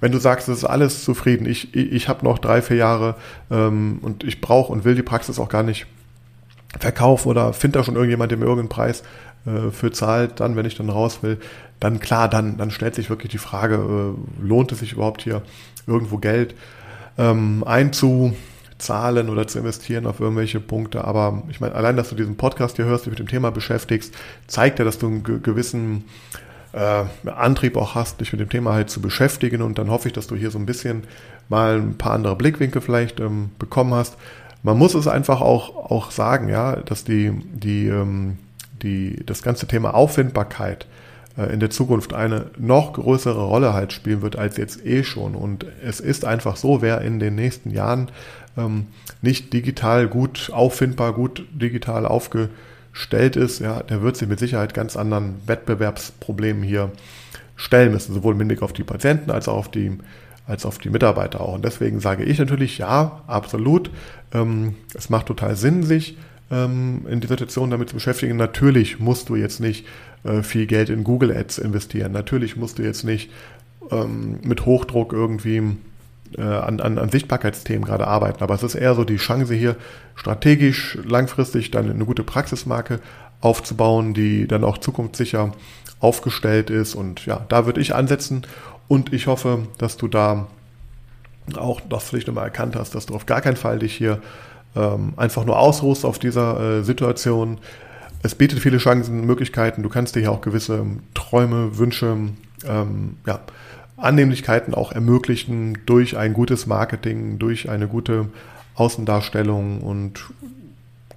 Wenn 0.00 0.12
du 0.12 0.18
sagst, 0.18 0.48
es 0.48 0.58
ist 0.58 0.64
alles 0.64 1.04
zufrieden, 1.04 1.46
ich, 1.46 1.74
ich, 1.74 1.92
ich 1.92 2.08
habe 2.08 2.24
noch 2.24 2.38
drei, 2.38 2.62
vier 2.62 2.76
Jahre 2.76 3.14
ähm, 3.50 3.98
und 4.02 4.22
ich 4.22 4.40
brauche 4.40 4.72
und 4.72 4.84
will 4.84 4.94
die 4.94 5.02
Praxis 5.02 5.38
auch 5.38 5.48
gar 5.48 5.62
nicht 5.62 5.86
verkaufen 6.78 7.28
oder 7.28 7.52
finde 7.52 7.78
da 7.78 7.84
schon 7.84 7.94
irgendjemand, 7.94 8.30
der 8.30 8.38
mir 8.38 8.44
irgendeinen 8.44 8.68
Preis 8.68 9.02
äh, 9.46 9.70
für 9.70 9.92
zahlt, 9.92 10.40
dann, 10.40 10.56
wenn 10.56 10.66
ich 10.66 10.76
dann 10.76 10.90
raus 10.90 11.22
will, 11.22 11.38
dann 11.80 12.00
klar, 12.00 12.28
dann, 12.28 12.56
dann 12.56 12.70
stellt 12.70 12.94
sich 12.94 13.10
wirklich 13.10 13.32
die 13.32 13.38
Frage, 13.38 13.76
äh, 13.76 14.42
lohnt 14.44 14.72
es 14.72 14.80
sich 14.80 14.92
überhaupt 14.92 15.22
hier 15.22 15.42
irgendwo 15.86 16.18
Geld 16.18 16.54
ähm, 17.18 17.64
einzuzahlen 17.64 19.28
oder 19.28 19.46
zu 19.46 19.58
investieren 19.58 20.06
auf 20.06 20.20
irgendwelche 20.20 20.60
Punkte. 20.60 21.04
Aber 21.04 21.42
ich 21.48 21.60
meine, 21.60 21.74
allein, 21.74 21.96
dass 21.96 22.10
du 22.10 22.14
diesen 22.14 22.36
Podcast 22.36 22.76
hier 22.76 22.86
hörst, 22.86 23.06
dich 23.06 23.10
mit 23.10 23.18
dem 23.18 23.28
Thema 23.28 23.50
beschäftigst, 23.50 24.14
zeigt 24.46 24.78
ja, 24.78 24.84
dass 24.84 24.98
du 24.98 25.06
einen 25.06 25.42
gewissen 25.42 26.04
äh, 26.72 27.04
Antrieb 27.30 27.76
auch 27.76 27.94
hast, 27.94 28.20
dich 28.20 28.32
mit 28.32 28.40
dem 28.40 28.50
Thema 28.50 28.72
halt 28.72 28.90
zu 28.90 29.00
beschäftigen. 29.00 29.62
Und 29.62 29.78
dann 29.78 29.90
hoffe 29.90 30.08
ich, 30.08 30.14
dass 30.14 30.26
du 30.26 30.34
hier 30.34 30.50
so 30.50 30.58
ein 30.58 30.66
bisschen 30.66 31.04
mal 31.48 31.76
ein 31.76 31.96
paar 31.96 32.12
andere 32.12 32.36
Blickwinkel 32.36 32.80
vielleicht 32.82 33.20
ähm, 33.20 33.50
bekommen 33.58 33.94
hast. 33.94 34.16
Man 34.62 34.78
muss 34.78 34.94
es 34.94 35.06
einfach 35.06 35.40
auch, 35.40 35.90
auch 35.90 36.10
sagen, 36.10 36.48
ja, 36.48 36.76
dass 36.76 37.04
die, 37.04 37.30
die, 37.52 37.86
ähm, 37.86 38.38
die, 38.86 39.24
das 39.26 39.42
ganze 39.42 39.66
Thema 39.66 39.94
Auffindbarkeit 39.94 40.86
äh, 41.36 41.52
in 41.52 41.60
der 41.60 41.70
Zukunft 41.70 42.14
eine 42.14 42.46
noch 42.58 42.92
größere 42.92 43.44
Rolle 43.44 43.72
halt 43.72 43.92
spielen 43.92 44.22
wird 44.22 44.36
als 44.36 44.56
jetzt 44.56 44.84
eh 44.86 45.04
schon. 45.04 45.34
Und 45.34 45.66
es 45.84 46.00
ist 46.00 46.24
einfach 46.24 46.56
so, 46.56 46.82
wer 46.82 47.00
in 47.00 47.18
den 47.18 47.34
nächsten 47.34 47.70
Jahren 47.70 48.10
ähm, 48.56 48.86
nicht 49.22 49.52
digital 49.52 50.08
gut 50.08 50.50
auffindbar, 50.52 51.12
gut 51.12 51.44
digital 51.52 52.06
aufgestellt 52.06 53.36
ist, 53.36 53.60
ja, 53.60 53.82
der 53.82 54.02
wird 54.02 54.16
sich 54.16 54.28
mit 54.28 54.38
Sicherheit 54.38 54.74
ganz 54.74 54.96
anderen 54.96 55.36
Wettbewerbsproblemen 55.46 56.62
hier 56.62 56.90
stellen 57.56 57.92
müssen, 57.92 58.14
sowohl 58.14 58.34
im 58.34 58.40
Hinblick 58.40 58.62
auf 58.62 58.72
die 58.72 58.84
Patienten 58.84 59.30
als 59.30 59.48
auch 59.48 59.56
auf 59.56 59.70
die 59.70 59.98
als 60.48 60.64
auf 60.64 60.78
die 60.78 60.90
Mitarbeiter 60.90 61.40
auch. 61.40 61.54
Und 61.54 61.64
deswegen 61.64 61.98
sage 61.98 62.22
ich 62.22 62.38
natürlich, 62.38 62.78
ja, 62.78 63.22
absolut. 63.26 63.90
Ähm, 64.32 64.76
es 64.94 65.10
macht 65.10 65.26
total 65.26 65.56
Sinn, 65.56 65.82
sich 65.82 66.16
ähm, 66.50 67.06
in 67.08 67.20
die 67.20 67.26
Situation 67.26 67.70
damit 67.70 67.88
zu 67.88 67.94
beschäftigen. 67.96 68.36
Natürlich 68.36 68.98
musst 68.98 69.28
du 69.28 69.36
jetzt 69.36 69.60
nicht 69.60 69.86
äh, 70.24 70.42
viel 70.42 70.66
Geld 70.66 70.90
in 70.90 71.04
Google 71.04 71.36
Ads 71.36 71.58
investieren. 71.58 72.12
Natürlich 72.12 72.56
musst 72.56 72.78
du 72.78 72.82
jetzt 72.82 73.04
nicht 73.04 73.30
ähm, 73.90 74.38
mit 74.42 74.66
Hochdruck 74.66 75.12
irgendwie 75.12 75.76
äh, 76.36 76.42
an, 76.42 76.80
an, 76.80 76.98
an 76.98 77.10
Sichtbarkeitsthemen 77.10 77.84
gerade 77.84 78.06
arbeiten. 78.06 78.42
Aber 78.42 78.54
es 78.54 78.62
ist 78.62 78.74
eher 78.74 78.94
so 78.94 79.04
die 79.04 79.16
Chance 79.16 79.54
hier 79.54 79.76
strategisch 80.14 80.98
langfristig 81.04 81.70
dann 81.70 81.90
eine 81.90 82.04
gute 82.04 82.24
Praxismarke 82.24 83.00
aufzubauen, 83.40 84.14
die 84.14 84.46
dann 84.46 84.64
auch 84.64 84.78
zukunftssicher 84.78 85.52
aufgestellt 86.00 86.70
ist. 86.70 86.94
Und 86.94 87.26
ja, 87.26 87.44
da 87.48 87.66
würde 87.66 87.80
ich 87.80 87.94
ansetzen. 87.94 88.42
Und 88.88 89.12
ich 89.12 89.26
hoffe, 89.26 89.66
dass 89.78 89.96
du 89.96 90.08
da 90.08 90.46
auch 91.56 91.80
das 91.88 92.08
vielleicht 92.08 92.26
nochmal 92.26 92.44
erkannt 92.44 92.74
hast, 92.76 92.94
dass 92.94 93.06
du 93.06 93.14
auf 93.14 93.26
gar 93.26 93.40
keinen 93.40 93.56
Fall 93.56 93.78
dich 93.78 93.94
hier 93.94 94.20
ähm, 94.76 95.14
einfach 95.16 95.44
nur 95.44 95.58
ausruhst 95.58 96.04
auf 96.04 96.18
dieser 96.18 96.78
äh, 96.78 96.84
Situation, 96.84 97.58
es 98.22 98.34
bietet 98.34 98.58
viele 98.58 98.78
Chancen, 98.78 99.24
Möglichkeiten. 99.24 99.82
Du 99.82 99.88
kannst 99.88 100.16
dir 100.16 100.20
ja 100.20 100.30
auch 100.30 100.40
gewisse 100.40 100.84
Träume, 101.14 101.78
Wünsche, 101.78 102.16
ähm, 102.66 103.16
ja, 103.26 103.40
Annehmlichkeiten 103.96 104.74
auch 104.74 104.92
ermöglichen 104.92 105.78
durch 105.86 106.16
ein 106.16 106.34
gutes 106.34 106.66
Marketing, 106.66 107.38
durch 107.38 107.70
eine 107.70 107.88
gute 107.88 108.26
Außendarstellung. 108.74 109.80
Und 109.80 110.24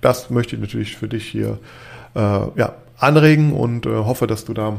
das 0.02 0.30
möchte 0.30 0.56
ich 0.56 0.62
natürlich 0.62 0.98
für 0.98 1.08
dich 1.08 1.26
hier 1.26 1.60
äh, 2.15 2.19
ja, 2.19 2.76
anregen 2.98 3.54
und 3.54 3.86
äh, 3.86 3.89
hoffe, 3.89 4.28
dass 4.28 4.45
du 4.45 4.54
da 4.54 4.78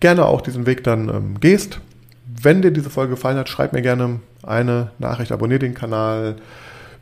gerne 0.00 0.26
auch 0.26 0.40
diesen 0.40 0.66
Weg 0.66 0.84
dann 0.84 1.08
ähm, 1.08 1.40
gehst. 1.40 1.80
Wenn 2.26 2.62
dir 2.62 2.70
diese 2.70 2.90
Folge 2.90 3.14
gefallen 3.14 3.38
hat, 3.38 3.48
schreib 3.48 3.72
mir 3.72 3.82
gerne 3.82 4.20
eine 4.42 4.90
Nachricht, 4.98 5.32
abonniere 5.32 5.60
den 5.60 5.74
Kanal, 5.74 6.36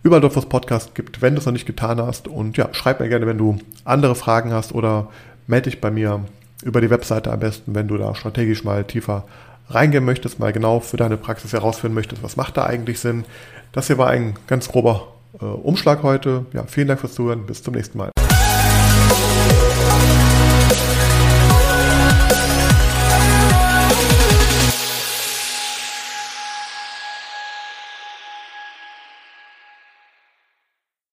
überall 0.03 0.21
dort, 0.21 0.35
wo 0.37 0.41
es 0.41 0.47
Podcast 0.47 0.95
gibt, 0.95 1.23
wenn 1.23 1.35
du 1.35 1.41
es 1.41 1.47
noch 1.47 1.53
nicht 1.53 1.67
getan 1.67 2.01
hast. 2.01 2.29
Und 2.29 2.57
ja, 2.57 2.69
schreib 2.73 3.01
mir 3.01 3.09
gerne, 3.09 3.27
wenn 3.27 3.38
du 3.38 3.59
andere 3.85 4.15
Fragen 4.15 4.53
hast 4.53 4.73
oder 4.75 5.09
melde 5.47 5.71
dich 5.71 5.81
bei 5.81 5.91
mir 5.91 6.21
über 6.62 6.81
die 6.81 6.91
Webseite 6.91 7.33
am 7.33 7.41
besten, 7.41 7.75
wenn 7.75 7.88
du 7.88 7.97
da 7.97 8.15
strategisch 8.15 8.65
mal 8.65 8.85
tiefer 8.85 9.25
reingehen 9.69 10.05
möchtest, 10.05 10.38
mal 10.38 10.53
genau 10.53 10.81
für 10.81 10.97
deine 10.97 11.17
Praxis 11.17 11.53
herausfinden 11.53 11.95
möchtest, 11.95 12.23
was 12.23 12.37
macht 12.37 12.57
da 12.57 12.67
eigentlich 12.67 13.01
Sinn. 13.01 13.25
Das 13.73 13.87
hier 13.87 13.99
war 13.99 14.09
ein 14.09 14.35
ganz 14.47 14.69
grober 14.69 15.09
äh, 15.41 15.45
Umschlag 15.45 16.03
heute. 16.03 16.47
Ja, 16.53 16.65
vielen 16.65 16.88
Dank 16.88 17.01
fürs 17.01 17.15
Zuhören. 17.15 17.47
Bis 17.47 17.62
zum 17.62 17.75
nächsten 17.75 17.99
Mal. 17.99 18.22